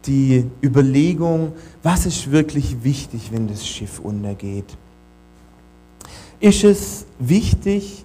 die 0.07 0.47
Überlegung, 0.63 1.53
was 1.83 2.07
ist 2.07 2.31
wirklich 2.31 2.85
wichtig, 2.85 3.31
wenn 3.33 3.49
das 3.49 3.67
Schiff 3.67 3.99
untergeht? 3.99 4.77
Ist 6.39 6.63
es 6.63 7.07
wichtig, 7.19 8.05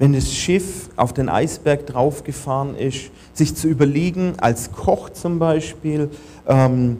wenn 0.00 0.12
das 0.12 0.32
Schiff 0.32 0.90
auf 0.96 1.12
den 1.12 1.28
Eisberg 1.28 1.86
draufgefahren 1.86 2.74
ist, 2.74 3.10
sich 3.32 3.54
zu 3.54 3.68
überlegen, 3.68 4.34
als 4.38 4.72
Koch 4.72 5.10
zum 5.10 5.38
Beispiel, 5.38 6.10
ähm, 6.48 6.98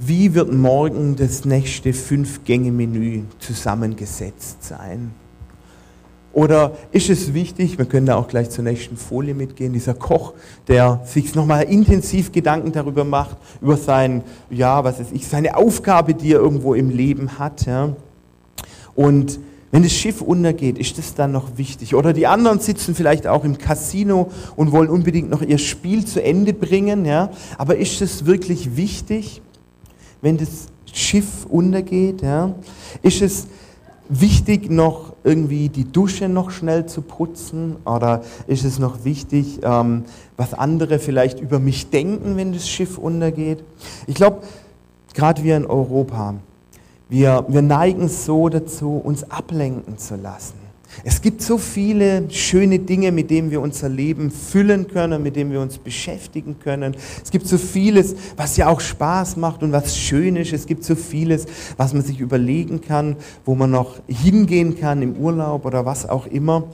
wie 0.00 0.34
wird 0.34 0.52
morgen 0.52 1.14
das 1.14 1.44
nächste 1.44 1.92
Fünf-Gänge-Menü 1.92 3.22
zusammengesetzt 3.38 4.64
sein? 4.64 5.12
Oder 6.32 6.72
ist 6.92 7.10
es 7.10 7.34
wichtig, 7.34 7.76
wir 7.78 7.86
können 7.86 8.06
da 8.06 8.14
auch 8.14 8.28
gleich 8.28 8.50
zur 8.50 8.62
nächsten 8.62 8.96
Folie 8.96 9.34
mitgehen, 9.34 9.72
dieser 9.72 9.94
Koch, 9.94 10.34
der 10.68 11.00
sich 11.04 11.34
nochmal 11.34 11.64
intensiv 11.64 12.30
Gedanken 12.30 12.70
darüber 12.70 13.04
macht, 13.04 13.36
über 13.60 13.76
sein, 13.76 14.22
ja, 14.48 14.84
was 14.84 15.00
ist 15.00 15.12
ich, 15.12 15.26
seine 15.26 15.56
Aufgabe, 15.56 16.14
die 16.14 16.32
er 16.32 16.38
irgendwo 16.38 16.74
im 16.74 16.88
Leben 16.90 17.38
hat. 17.38 17.66
Ja. 17.66 17.96
Und 18.94 19.40
wenn 19.72 19.82
das 19.82 19.92
Schiff 19.92 20.20
untergeht, 20.20 20.78
ist 20.78 20.98
das 20.98 21.14
dann 21.14 21.32
noch 21.32 21.56
wichtig? 21.56 21.94
Oder 21.94 22.12
die 22.12 22.26
anderen 22.26 22.60
sitzen 22.60 22.94
vielleicht 22.94 23.26
auch 23.26 23.44
im 23.44 23.58
Casino 23.58 24.30
und 24.56 24.72
wollen 24.72 24.88
unbedingt 24.88 25.30
noch 25.30 25.42
ihr 25.42 25.58
Spiel 25.58 26.04
zu 26.04 26.22
Ende 26.22 26.52
bringen. 26.52 27.04
Ja. 27.04 27.30
Aber 27.58 27.76
ist 27.76 28.00
es 28.02 28.26
wirklich 28.26 28.76
wichtig, 28.76 29.42
wenn 30.22 30.38
das 30.38 30.66
Schiff 30.92 31.46
untergeht? 31.48 32.22
Ja? 32.22 32.54
Ist 33.02 33.22
es 33.22 33.46
wichtig, 34.10 34.70
noch 34.70 35.14
irgendwie 35.24 35.68
die 35.68 35.90
Dusche 35.90 36.28
noch 36.28 36.50
schnell 36.50 36.86
zu 36.86 37.02
putzen? 37.02 37.76
Oder 37.84 38.22
ist 38.46 38.64
es 38.64 38.78
noch 38.78 39.04
wichtig, 39.04 39.60
ähm, 39.62 40.04
was 40.36 40.52
andere 40.52 40.98
vielleicht 40.98 41.40
über 41.40 41.58
mich 41.58 41.90
denken, 41.90 42.36
wenn 42.36 42.52
das 42.52 42.68
Schiff 42.68 42.98
untergeht? 42.98 43.64
Ich 44.06 44.14
glaube, 44.14 44.40
gerade 45.14 45.42
wir 45.42 45.56
in 45.56 45.66
Europa, 45.66 46.34
wir, 47.08 47.44
wir 47.48 47.62
neigen 47.62 48.08
so 48.08 48.48
dazu, 48.48 49.00
uns 49.02 49.30
ablenken 49.30 49.98
zu 49.98 50.16
lassen. 50.16 50.69
Es 51.04 51.22
gibt 51.22 51.42
so 51.42 51.56
viele 51.56 52.30
schöne 52.30 52.78
Dinge, 52.78 53.12
mit 53.12 53.30
denen 53.30 53.50
wir 53.50 53.60
unser 53.60 53.88
Leben 53.88 54.30
füllen 54.30 54.88
können, 54.88 55.22
mit 55.22 55.36
denen 55.36 55.52
wir 55.52 55.60
uns 55.60 55.78
beschäftigen 55.78 56.58
können. 56.58 56.96
Es 57.22 57.30
gibt 57.30 57.46
so 57.46 57.58
vieles, 57.58 58.14
was 58.36 58.56
ja 58.56 58.68
auch 58.68 58.80
Spaß 58.80 59.36
macht 59.36 59.62
und 59.62 59.72
was 59.72 59.96
schön 59.96 60.36
ist. 60.36 60.52
Es 60.52 60.66
gibt 60.66 60.84
so 60.84 60.94
vieles, 60.94 61.46
was 61.76 61.94
man 61.94 62.02
sich 62.02 62.20
überlegen 62.20 62.80
kann, 62.80 63.16
wo 63.44 63.54
man 63.54 63.70
noch 63.70 64.00
hingehen 64.06 64.78
kann 64.78 65.02
im 65.02 65.16
Urlaub 65.16 65.64
oder 65.64 65.86
was 65.86 66.08
auch 66.08 66.26
immer. 66.26 66.64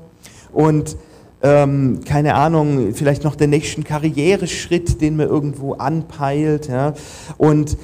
Und 0.52 0.96
ähm, 1.42 2.00
keine 2.04 2.34
Ahnung, 2.34 2.94
vielleicht 2.94 3.22
noch 3.22 3.36
den 3.36 3.50
nächsten 3.50 3.84
Karriereschritt, 3.84 5.00
den 5.00 5.16
man 5.16 5.28
irgendwo 5.28 5.74
anpeilt. 5.74 6.68
Ja. 6.68 6.94
Und 7.36 7.76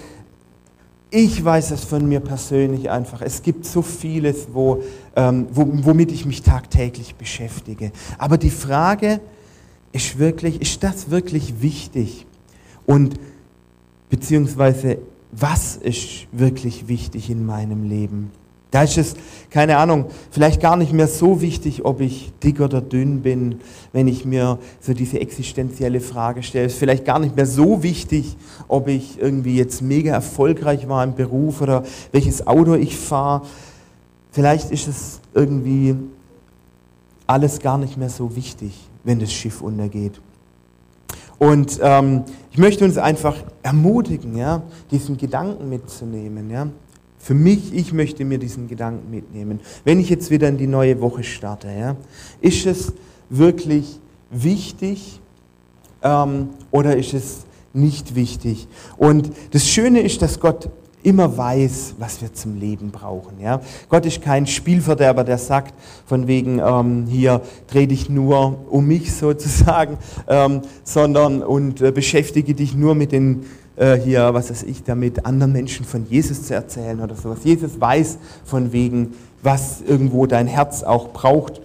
ich 1.11 1.45
weiß 1.45 1.73
es 1.73 1.85
von 1.85 2.09
mir 2.09 2.21
persönlich 2.21 2.89
einfach. 2.89 3.21
Es 3.21 3.43
gibt 3.43 3.67
so 3.67 3.83
vieles, 3.83 4.49
wo, 4.55 4.83
womit 5.15 6.13
ich 6.13 6.25
mich 6.25 6.43
tagtäglich 6.43 7.15
beschäftige. 7.17 7.93
Aber 8.19 8.39
die 8.39 8.51
Frage 8.51 9.21
ist 9.93 10.19
wirklich, 10.19 10.61
ist 10.61 10.83
das 10.83 11.11
wirklich 11.11 11.61
wichtig? 11.61 12.27
Und 12.87 13.15
beziehungsweise 14.11 14.99
was 15.33 15.77
ist 15.77 16.27
wirklich 16.31 16.89
wichtig 16.89 17.31
in 17.31 17.47
meinem 17.47 17.89
Leben. 17.89 18.31
Da 18.71 18.85
ist 18.85 18.97
es, 18.97 19.15
keine 19.51 19.77
Ahnung, 19.77 20.07
vielleicht 20.31 20.61
gar 20.63 20.77
nicht 20.77 20.95
mehr 20.95 21.07
so 21.07 21.43
wichtig, 21.43 21.85
ob 21.85 22.01
ich 22.01 22.33
dick 22.43 22.59
oder 22.61 22.81
dünn 22.81 23.21
bin, 23.21 23.57
wenn 23.93 24.09
ich 24.09 24.25
mir 24.25 24.59
so 24.81 24.95
diese 24.95 25.21
existenzielle 25.21 26.01
Frage 26.01 26.43
stelle. 26.43 26.67
Es 26.67 26.75
ist 26.75 26.79
vielleicht 26.79 27.05
gar 27.05 27.19
nicht 27.19 27.37
mehr 27.37 27.45
so 27.45 27.83
wichtig, 27.83 28.35
ob 28.69 28.89
ich 28.89 29.21
irgendwie 29.21 29.57
jetzt 29.57 29.83
mega 29.83 30.13
erfolgreich 30.15 30.89
war 30.89 31.05
im 31.05 31.15
Beruf 31.15 31.61
oder 31.61 31.83
welches 32.13 32.47
Auto 32.47 32.75
ich 32.75 32.97
fahre. 32.97 33.47
Vielleicht 34.33 34.71
ist 34.71 34.89
es 34.89 35.21
irgendwie 35.35 35.95
alles 37.27 37.61
gar 37.61 37.79
nicht 37.79 37.97
mehr 37.97 38.09
so 38.09 38.35
wichtig, 38.35 38.73
wenn 39.05 39.21
das 39.21 39.33
Schiff 39.33 39.61
untergeht. 39.61 40.21
Und 41.39 41.79
ähm, 41.83 42.25
ich 42.51 42.59
möchte 42.59 42.85
uns 42.85 42.99
einfach 42.99 43.37
ermutigen, 43.63 44.37
ja, 44.37 44.63
diesen 44.91 45.17
Gedanken 45.17 45.69
mitzunehmen. 45.69 46.51
Ja. 46.51 46.69
Für 47.19 47.35
mich, 47.35 47.75
ich 47.75 47.93
möchte 47.93 48.25
mir 48.25 48.39
diesen 48.39 48.69
Gedanken 48.69 49.11
mitnehmen. 49.11 49.61
Wenn 49.85 50.01
ich 50.01 50.09
jetzt 50.09 50.31
wieder 50.31 50.49
in 50.49 50.57
die 50.57 50.67
neue 50.67 51.01
Woche 51.01 51.25
starte, 51.25 51.69
ja, 51.69 51.97
ist 52.41 52.65
es 52.67 52.93
wirklich 53.29 53.99
wichtig 54.31 55.21
ähm, 56.03 56.51
oder 56.71 56.97
ist 56.97 57.13
es 57.13 57.45
nicht 57.73 58.15
wichtig? 58.15 58.67
Und 58.97 59.31
das 59.51 59.69
Schöne 59.69 60.01
ist, 60.01 60.23
dass 60.23 60.41
Gott 60.41 60.71
immer 61.03 61.37
weiß, 61.37 61.95
was 61.99 62.21
wir 62.21 62.33
zum 62.33 62.59
Leben 62.59 62.91
brauchen. 62.91 63.41
Ja? 63.41 63.61
Gott 63.89 64.07
ist 64.07 64.23
kein 64.23 64.47
Spielverderber, 64.47 65.25
der 65.25 65.39
sagt, 65.39 65.75
von 66.07 66.27
wegen, 66.27 66.59
ähm, 66.59 67.07
hier 67.07 67.41
dreh 67.67 67.87
dich 67.87 68.09
nur 68.09 68.67
um 68.71 68.87
mich 68.87 69.13
sozusagen, 69.17 69.99
ähm, 70.29 70.63
sondern 70.85 71.43
und 71.43 71.81
äh, 71.81 71.91
beschäftige 71.91 72.55
dich 72.55 72.75
nur 72.75 72.95
mit 72.95 73.13
den, 73.13 73.45
äh, 73.77 73.97
hier, 73.97 74.33
was 74.35 74.51
weiß 74.51 74.63
ich, 74.65 74.85
damit 74.85 75.27
anderen 75.27 75.53
Menschen 75.53 75.85
von 75.85 76.07
Jesus 76.09 76.45
zu 76.45 76.55
erzählen 76.55 77.01
oder 77.01 77.15
sowas. 77.15 77.39
Jesus 77.45 77.81
weiß 77.81 78.19
von 78.45 78.73
wegen, 78.73 79.15
was 79.43 79.83
irgendwo 79.87 80.27
dein 80.27 80.47
Herz 80.47 80.83
auch 80.83 81.13
braucht 81.13 81.61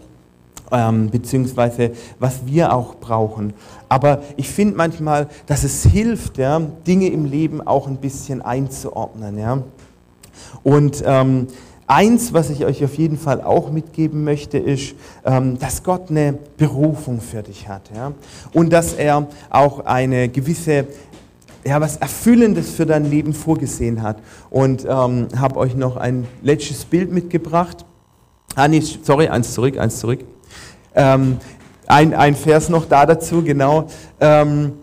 ähm, 0.71 1.09
beziehungsweise 1.09 1.91
was 2.19 2.45
wir 2.45 2.73
auch 2.73 2.95
brauchen. 2.95 3.53
Aber 3.89 4.21
ich 4.35 4.49
finde 4.49 4.75
manchmal, 4.75 5.27
dass 5.45 5.63
es 5.63 5.83
hilft, 5.83 6.37
ja, 6.37 6.59
Dinge 6.85 7.07
im 7.07 7.25
Leben 7.25 7.65
auch 7.65 7.87
ein 7.87 7.97
bisschen 7.97 8.41
einzuordnen. 8.41 9.37
Ja. 9.37 9.63
Und 10.63 11.03
ähm, 11.05 11.47
eins, 11.87 12.33
was 12.33 12.49
ich 12.49 12.65
euch 12.65 12.83
auf 12.83 12.95
jeden 12.95 13.17
Fall 13.17 13.41
auch 13.41 13.71
mitgeben 13.71 14.23
möchte, 14.23 14.57
ist, 14.57 14.95
ähm, 15.25 15.57
dass 15.57 15.83
Gott 15.83 16.09
eine 16.09 16.37
Berufung 16.57 17.21
für 17.21 17.43
dich 17.43 17.67
hat. 17.67 17.89
Ja. 17.95 18.11
Und 18.53 18.71
dass 18.71 18.93
er 18.93 19.27
auch 19.49 19.85
eine 19.85 20.27
gewisse 20.29 20.85
ja, 21.65 21.81
was 21.81 21.97
Erfüllendes 21.97 22.71
für 22.71 22.85
dein 22.85 23.09
Leben 23.09 23.33
vorgesehen 23.33 24.01
hat. 24.01 24.17
Und 24.49 24.85
ähm, 24.85 25.27
habe 25.37 25.57
euch 25.57 25.75
noch 25.75 25.97
ein 25.97 26.25
letztes 26.41 26.85
Bild 26.85 27.11
mitgebracht. 27.11 27.85
Ah, 28.55 28.67
nee, 28.67 28.81
sorry, 28.81 29.27
eins 29.27 29.53
zurück, 29.53 29.77
eins 29.77 29.99
zurück. 29.99 30.19
Ähm, 30.97 31.37
ein, 31.87 32.13
ein 32.13 32.35
Vers 32.35 32.67
noch 32.67 32.85
da 32.85 33.05
dazu, 33.05 33.43
genau. 33.43 33.87
Ähm, 34.19 34.73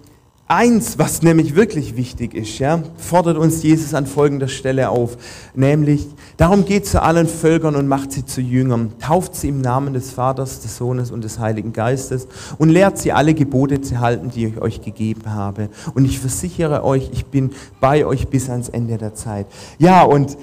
eins, 0.47 0.99
was 0.99 1.23
nämlich 1.23 1.57
wirklich 1.57 1.97
wichtig 1.97 2.35
ist, 2.35 2.59
ja, 2.59 2.83
fordert 2.97 3.37
uns 3.37 3.63
Jesus 3.63 3.95
an 3.95 4.07
folgender 4.07 4.49
Stelle 4.49 4.91
auf, 4.91 5.17
nämlich, 5.55 6.07
darum 6.37 6.65
geht 6.65 6.87
zu 6.87 7.03
allen 7.03 7.27
Völkern 7.27 7.77
und 7.77 7.89
macht 7.89 8.13
sie 8.13 8.25
zu 8.25 8.41
Jüngern, 8.41 8.93
tauft 9.01 9.35
sie 9.35 9.49
im 9.49 9.61
Namen 9.61 9.93
des 9.93 10.13
Vaters, 10.13 10.61
des 10.61 10.77
Sohnes 10.77 11.11
und 11.11 11.25
des 11.25 11.39
Heiligen 11.39 11.73
Geistes 11.73 12.29
und 12.59 12.69
lehrt 12.71 12.99
sie 12.99 13.13
alle 13.13 13.35
Gebote 13.35 13.81
zu 13.81 14.01
halten, 14.01 14.31
die 14.31 14.47
ich 14.47 14.61
euch 14.61 14.81
gegeben 14.81 15.35
habe. 15.35 15.71
Und 15.95 16.05
ich 16.05 16.21
versichere 16.21 16.85
euch, 16.85 17.11
ich 17.13 17.27
bin 17.27 17.51
bei 17.81 18.07
euch 18.07 18.29
bis 18.29 18.49
ans 18.49 18.69
Ende 18.69 18.99
der 18.99 19.15
Zeit. 19.15 19.47
Ja, 19.79 20.05
und 20.05 20.37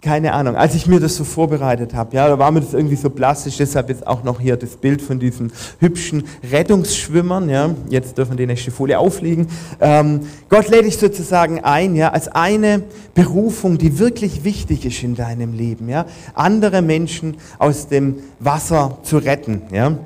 keine 0.00 0.32
Ahnung, 0.32 0.54
als 0.54 0.74
ich 0.74 0.86
mir 0.86 1.00
das 1.00 1.16
so 1.16 1.24
vorbereitet 1.24 1.92
habe, 1.92 2.14
ja, 2.14 2.28
da 2.28 2.38
war 2.38 2.50
mir 2.52 2.60
das 2.60 2.72
irgendwie 2.72 2.94
so 2.94 3.10
plastisch, 3.10 3.56
deshalb 3.56 3.88
jetzt 3.88 4.06
auch 4.06 4.22
noch 4.22 4.38
hier 4.38 4.56
das 4.56 4.76
Bild 4.76 5.02
von 5.02 5.18
diesen 5.18 5.52
hübschen 5.80 6.24
Rettungsschwimmern, 6.50 7.48
ja, 7.48 7.70
jetzt 7.88 8.16
dürfen 8.16 8.36
die 8.36 8.46
nächste 8.46 8.70
Folie 8.70 8.98
auflegen. 8.98 9.48
Ähm, 9.80 10.20
Gott 10.48 10.68
lädt 10.68 10.84
dich 10.84 10.98
sozusagen 10.98 11.64
ein, 11.64 11.96
ja, 11.96 12.10
als 12.10 12.28
eine 12.28 12.82
Berufung, 13.14 13.76
die 13.78 13.98
wirklich 13.98 14.44
wichtig 14.44 14.86
ist 14.86 15.02
in 15.02 15.16
deinem 15.16 15.52
Leben, 15.52 15.88
ja, 15.88 16.06
andere 16.34 16.80
Menschen 16.80 17.36
aus 17.58 17.88
dem 17.88 18.16
Wasser 18.38 18.98
zu 19.02 19.18
retten, 19.18 19.62
ja. 19.72 19.98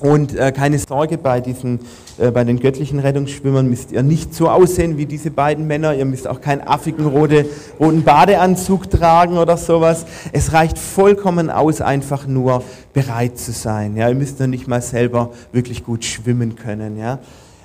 Und 0.00 0.36
äh, 0.36 0.52
keine 0.52 0.78
Sorge, 0.78 1.18
bei, 1.18 1.40
diesen, 1.40 1.80
äh, 2.18 2.30
bei 2.30 2.44
den 2.44 2.60
göttlichen 2.60 3.00
Rettungsschwimmern 3.00 3.68
müsst 3.68 3.90
ihr 3.90 4.04
nicht 4.04 4.32
so 4.32 4.48
aussehen 4.48 4.96
wie 4.96 5.06
diese 5.06 5.32
beiden 5.32 5.66
Männer. 5.66 5.94
Ihr 5.94 6.04
müsst 6.04 6.28
auch 6.28 6.40
keinen 6.40 6.60
affigen 6.60 7.06
rote, 7.06 7.46
roten 7.80 8.04
Badeanzug 8.04 8.90
tragen 8.90 9.38
oder 9.38 9.56
sowas. 9.56 10.06
Es 10.32 10.52
reicht 10.52 10.78
vollkommen 10.78 11.50
aus, 11.50 11.80
einfach 11.80 12.26
nur 12.28 12.62
bereit 12.92 13.38
zu 13.38 13.50
sein. 13.50 13.96
Ja? 13.96 14.08
Ihr 14.08 14.14
müsst 14.14 14.38
noch 14.38 14.46
nicht 14.46 14.68
mal 14.68 14.82
selber 14.82 15.32
wirklich 15.50 15.84
gut 15.84 16.04
schwimmen 16.04 16.54
können. 16.54 16.96
Ja? 16.96 17.18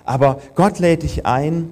Aber 0.03 0.39
Gott 0.55 0.79
lädt 0.79 1.03
dich 1.03 1.27
ein, 1.27 1.69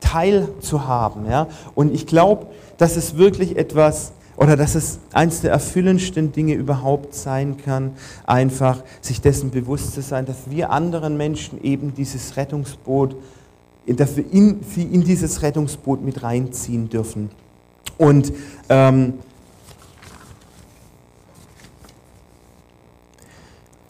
Teil 0.00 0.48
zu 0.60 0.88
haben. 0.88 1.26
Ja? 1.28 1.46
Und 1.74 1.94
ich 1.94 2.06
glaube, 2.06 2.46
dass 2.78 2.96
es 2.96 3.18
wirklich 3.18 3.58
etwas 3.58 4.12
oder 4.40 4.56
dass 4.56 4.74
es 4.74 4.98
eines 5.12 5.42
der 5.42 5.50
erfüllendsten 5.52 6.32
Dinge 6.32 6.54
überhaupt 6.54 7.14
sein 7.14 7.58
kann, 7.58 7.92
einfach 8.26 8.82
sich 9.02 9.20
dessen 9.20 9.50
bewusst 9.50 9.92
zu 9.92 10.00
sein, 10.00 10.24
dass 10.24 10.48
wir 10.48 10.70
anderen 10.70 11.18
Menschen 11.18 11.62
eben 11.62 11.92
dieses 11.94 12.38
Rettungsboot, 12.38 13.16
dass 13.86 14.16
wir 14.16 14.24
in, 14.32 14.60
sie 14.66 14.84
in 14.84 15.04
dieses 15.04 15.42
Rettungsboot 15.42 16.02
mit 16.02 16.22
reinziehen 16.22 16.88
dürfen. 16.88 17.30
Und 17.98 18.32
ähm, 18.70 19.14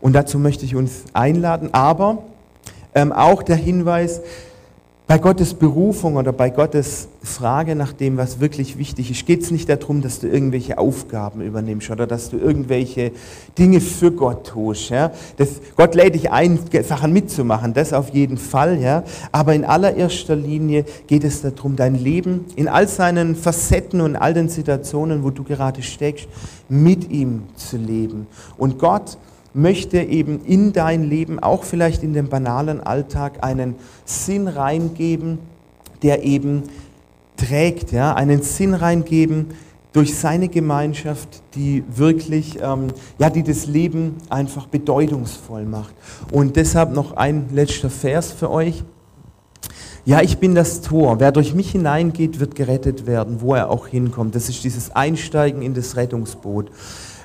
Und 0.00 0.14
dazu 0.14 0.38
möchte 0.38 0.64
ich 0.64 0.74
uns 0.74 1.04
einladen, 1.12 1.74
aber 1.74 2.24
ähm, 2.94 3.12
auch 3.12 3.42
der 3.42 3.56
Hinweis, 3.56 4.22
bei 5.10 5.18
Gottes 5.18 5.54
Berufung 5.54 6.14
oder 6.14 6.32
bei 6.32 6.50
Gottes 6.50 7.08
Frage 7.20 7.74
nach 7.74 7.92
dem, 7.92 8.16
was 8.16 8.38
wirklich 8.38 8.78
wichtig 8.78 9.10
ist, 9.10 9.26
geht 9.26 9.42
es 9.42 9.50
nicht 9.50 9.68
darum, 9.68 10.02
dass 10.02 10.20
du 10.20 10.28
irgendwelche 10.28 10.78
Aufgaben 10.78 11.40
übernimmst 11.40 11.90
oder 11.90 12.06
dass 12.06 12.30
du 12.30 12.36
irgendwelche 12.36 13.10
Dinge 13.58 13.80
für 13.80 14.12
Gott 14.12 14.46
tust. 14.46 14.90
Ja? 14.90 15.10
Das, 15.36 15.48
Gott 15.76 15.96
lädt 15.96 16.14
dich 16.14 16.30
ein, 16.30 16.60
Sachen 16.84 17.12
mitzumachen, 17.12 17.74
das 17.74 17.92
auf 17.92 18.10
jeden 18.10 18.38
Fall. 18.38 18.80
Ja? 18.80 19.02
Aber 19.32 19.52
in 19.52 19.64
allererster 19.64 20.36
Linie 20.36 20.84
geht 21.08 21.24
es 21.24 21.42
darum, 21.42 21.74
dein 21.74 21.96
Leben 21.96 22.44
in 22.54 22.68
all 22.68 22.86
seinen 22.86 23.34
Facetten 23.34 24.02
und 24.02 24.14
all 24.14 24.32
den 24.32 24.48
Situationen, 24.48 25.24
wo 25.24 25.30
du 25.30 25.42
gerade 25.42 25.82
steckst, 25.82 26.28
mit 26.68 27.10
ihm 27.10 27.48
zu 27.56 27.78
leben. 27.78 28.28
Und 28.56 28.78
Gott 28.78 29.18
möchte 29.52 30.00
eben 30.00 30.44
in 30.44 30.72
dein 30.72 31.02
Leben, 31.02 31.38
auch 31.38 31.64
vielleicht 31.64 32.02
in 32.02 32.12
den 32.12 32.28
banalen 32.28 32.80
Alltag, 32.80 33.38
einen 33.42 33.74
Sinn 34.04 34.48
reingeben, 34.48 35.38
der 36.02 36.22
eben 36.24 36.64
trägt, 37.36 37.92
ja, 37.92 38.14
einen 38.14 38.42
Sinn 38.42 38.74
reingeben 38.74 39.46
durch 39.92 40.16
seine 40.16 40.48
Gemeinschaft, 40.48 41.42
die 41.54 41.82
wirklich, 41.94 42.58
ähm, 42.62 42.88
ja, 43.18 43.28
die 43.30 43.42
das 43.42 43.66
Leben 43.66 44.16
einfach 44.28 44.66
bedeutungsvoll 44.66 45.64
macht. 45.64 45.94
Und 46.30 46.56
deshalb 46.56 46.92
noch 46.92 47.16
ein 47.16 47.48
letzter 47.52 47.90
Vers 47.90 48.30
für 48.30 48.50
euch. 48.50 48.84
Ja, 50.04 50.22
ich 50.22 50.38
bin 50.38 50.54
das 50.54 50.80
Tor. 50.80 51.20
Wer 51.20 51.32
durch 51.32 51.54
mich 51.54 51.72
hineingeht, 51.72 52.40
wird 52.40 52.54
gerettet 52.54 53.06
werden, 53.06 53.40
wo 53.40 53.54
er 53.54 53.68
auch 53.68 53.86
hinkommt. 53.86 54.34
Das 54.34 54.48
ist 54.48 54.64
dieses 54.64 54.94
Einsteigen 54.94 55.60
in 55.60 55.74
das 55.74 55.96
Rettungsboot. 55.96 56.70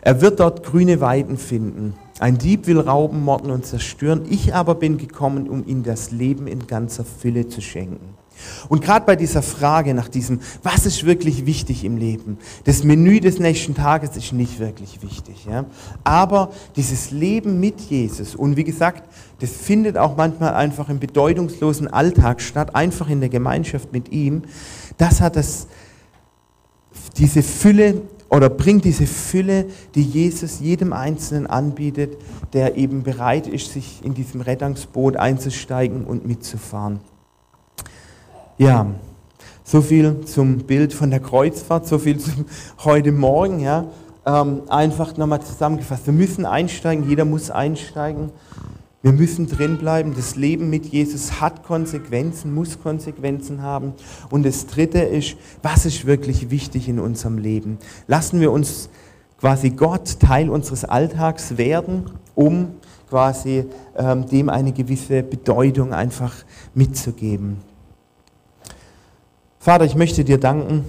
Er 0.06 0.22
wird 0.22 0.40
dort 0.40 0.64
grüne 0.64 1.02
Weiden 1.02 1.36
finden. 1.36 1.96
Ein 2.20 2.38
Dieb 2.38 2.68
will 2.68 2.80
rauben, 2.80 3.24
morden 3.24 3.50
und 3.50 3.66
zerstören. 3.66 4.22
Ich 4.30 4.54
aber 4.54 4.76
bin 4.76 5.00
gekommen, 5.00 5.50
um 5.50 5.66
ihm 5.66 5.82
das 5.82 6.12
Leben 6.12 6.46
in 6.46 6.68
ganzer 6.68 7.04
Fülle 7.04 7.48
zu 7.48 7.60
schenken. 7.60 8.14
Und 8.70 8.84
gerade 8.84 9.04
bei 9.04 9.16
dieser 9.16 9.42
Frage 9.42 9.96
nach 9.96 10.08
diesem, 10.08 10.42
was 10.62 10.86
ist 10.86 11.08
wirklich 11.08 11.48
wichtig 11.48 11.84
im 11.84 11.98
Leben? 11.98 12.38
Das 12.66 12.84
Menü 12.84 13.20
des 13.20 13.40
nächsten 13.40 13.74
Tages 13.74 14.16
ist 14.16 14.32
nicht 14.32 14.60
wirklich 14.60 15.02
wichtig. 15.02 15.48
Ja? 15.50 15.66
Aber 16.04 16.52
dieses 16.76 17.10
Leben 17.10 17.60
mit 17.60 17.82
Jesus, 17.82 18.36
und 18.36 18.58
wie 18.58 18.64
gesagt, 18.64 19.10
das 19.40 19.50
findet 19.54 19.98
auch 19.98 20.18
manchmal 20.18 20.54
einfach 20.54 20.88
im 20.90 21.00
bedeutungslosen 21.00 21.88
Alltag 21.88 22.42
statt, 22.42 22.76
einfach 22.76 23.10
in 23.10 23.22
der 23.22 23.30
Gemeinschaft 23.30 23.92
mit 23.92 24.12
ihm, 24.12 24.44
das 25.00 25.20
hat 25.20 25.36
das, 25.36 25.66
diese 27.18 27.42
Fülle 27.42 28.04
oder 28.30 28.50
bringt 28.50 28.86
diese 28.86 29.06
Fülle, 29.06 29.66
die 29.94 30.02
Jesus 30.02 30.60
jedem 30.60 30.94
Einzelnen 30.94 31.48
anbietet, 31.48 32.18
der 32.54 32.76
eben 32.76 33.04
bereit 33.04 33.48
ist, 33.48 33.74
sich 33.74 34.04
in 34.04 34.14
diesem 34.14 34.42
Rettungsboot 34.42 35.18
einzusteigen 35.18 36.06
und 36.06 36.26
mitzufahren. 36.26 37.00
Ja, 38.58 38.88
so 39.64 39.82
viel 39.82 40.22
zum 40.26 40.60
Bild 40.60 40.94
von 40.94 41.10
der 41.10 41.20
Kreuzfahrt, 41.20 41.88
so 41.88 41.98
viel 41.98 42.20
zum 42.20 42.46
heute 42.84 43.12
Morgen. 43.12 43.60
Ja. 43.60 43.86
Ähm, 44.26 44.64
einfach 44.70 45.18
nochmal 45.18 45.42
zusammengefasst. 45.42 46.08
Wir 46.08 46.14
müssen 46.14 46.46
einsteigen, 46.46 47.08
jeder 47.08 47.26
muss 47.26 47.52
einsteigen 47.52 48.32
Wir 49.06 49.14
müssen 49.14 49.46
drinbleiben. 49.46 50.16
Das 50.16 50.36
Leben 50.36 50.72
mit 50.72 50.88
Jesus 50.88 51.40
hat 51.40 51.62
Konsequenzen, 51.62 52.56
muss 52.56 52.82
Konsequenzen 52.82 53.62
haben. 53.62 53.94
Und 54.32 54.44
das 54.44 54.66
Dritte 54.66 54.98
ist, 54.98 55.38
was 55.62 55.86
ist 55.86 56.08
wirklich 56.08 56.50
wichtig 56.50 56.90
in 56.90 56.98
unserem 56.98 57.38
Leben? 57.38 57.78
Lassen 58.08 58.42
wir 58.42 58.52
uns 58.52 58.90
quasi 59.40 59.70
Gott 59.70 60.20
Teil 60.20 60.50
unseres 60.50 60.86
Alltags 60.86 61.60
werden, 61.60 62.10
um 62.34 62.70
quasi 63.08 63.66
ähm, 63.96 64.26
dem 64.26 64.50
eine 64.50 64.72
gewisse 64.72 65.22
Bedeutung 65.22 65.94
einfach 65.94 66.34
mitzugeben. 66.74 67.58
Vater, 69.60 69.86
ich 69.86 69.94
möchte 69.94 70.24
dir 70.24 70.40
danken 70.40 70.84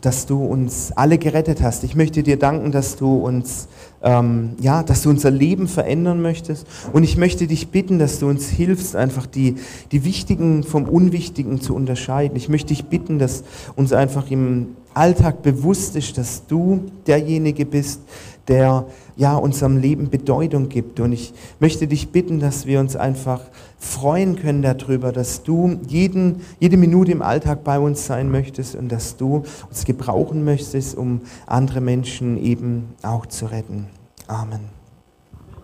dass 0.00 0.26
du 0.26 0.44
uns 0.44 0.92
alle 0.92 1.18
gerettet 1.18 1.62
hast. 1.62 1.84
Ich 1.84 1.94
möchte 1.94 2.22
dir 2.22 2.38
danken, 2.38 2.72
dass 2.72 2.96
du 2.96 3.16
uns, 3.16 3.68
ähm, 4.02 4.50
ja, 4.60 4.82
dass 4.82 5.02
du 5.02 5.10
unser 5.10 5.30
Leben 5.30 5.68
verändern 5.68 6.22
möchtest. 6.22 6.66
Und 6.92 7.04
ich 7.04 7.16
möchte 7.16 7.46
dich 7.46 7.68
bitten, 7.68 7.98
dass 7.98 8.18
du 8.18 8.28
uns 8.28 8.48
hilfst, 8.48 8.96
einfach 8.96 9.26
die, 9.26 9.56
die 9.92 10.04
Wichtigen 10.04 10.62
vom 10.62 10.84
Unwichtigen 10.84 11.60
zu 11.60 11.74
unterscheiden. 11.74 12.36
Ich 12.36 12.48
möchte 12.48 12.68
dich 12.68 12.86
bitten, 12.86 13.18
dass 13.18 13.44
uns 13.76 13.92
einfach 13.92 14.30
im 14.30 14.68
Alltag 14.94 15.42
bewusst 15.42 15.96
ist, 15.96 16.18
dass 16.18 16.46
du 16.46 16.84
derjenige 17.06 17.64
bist, 17.64 18.00
der 18.48 18.86
ja 19.16 19.36
unserem 19.36 19.76
Leben 19.76 20.10
Bedeutung 20.10 20.68
gibt. 20.68 21.00
Und 21.00 21.12
ich 21.12 21.32
möchte 21.58 21.86
dich 21.86 22.10
bitten, 22.10 22.40
dass 22.40 22.66
wir 22.66 22.80
uns 22.80 22.96
einfach 22.96 23.40
freuen 23.78 24.36
können 24.36 24.62
darüber, 24.62 25.12
dass 25.12 25.42
du 25.42 25.78
jeden, 25.86 26.40
jede 26.58 26.76
Minute 26.76 27.12
im 27.12 27.22
Alltag 27.22 27.64
bei 27.64 27.78
uns 27.78 28.06
sein 28.06 28.30
möchtest 28.30 28.74
und 28.74 28.90
dass 28.90 29.16
du 29.16 29.44
uns 29.68 29.84
gebrauchen 29.84 30.44
möchtest, 30.44 30.96
um 30.96 31.20
andere 31.46 31.80
Menschen 31.80 32.42
eben 32.42 32.94
auch 33.02 33.26
zu 33.26 33.46
retten. 33.46 33.86
Amen. 34.26 34.79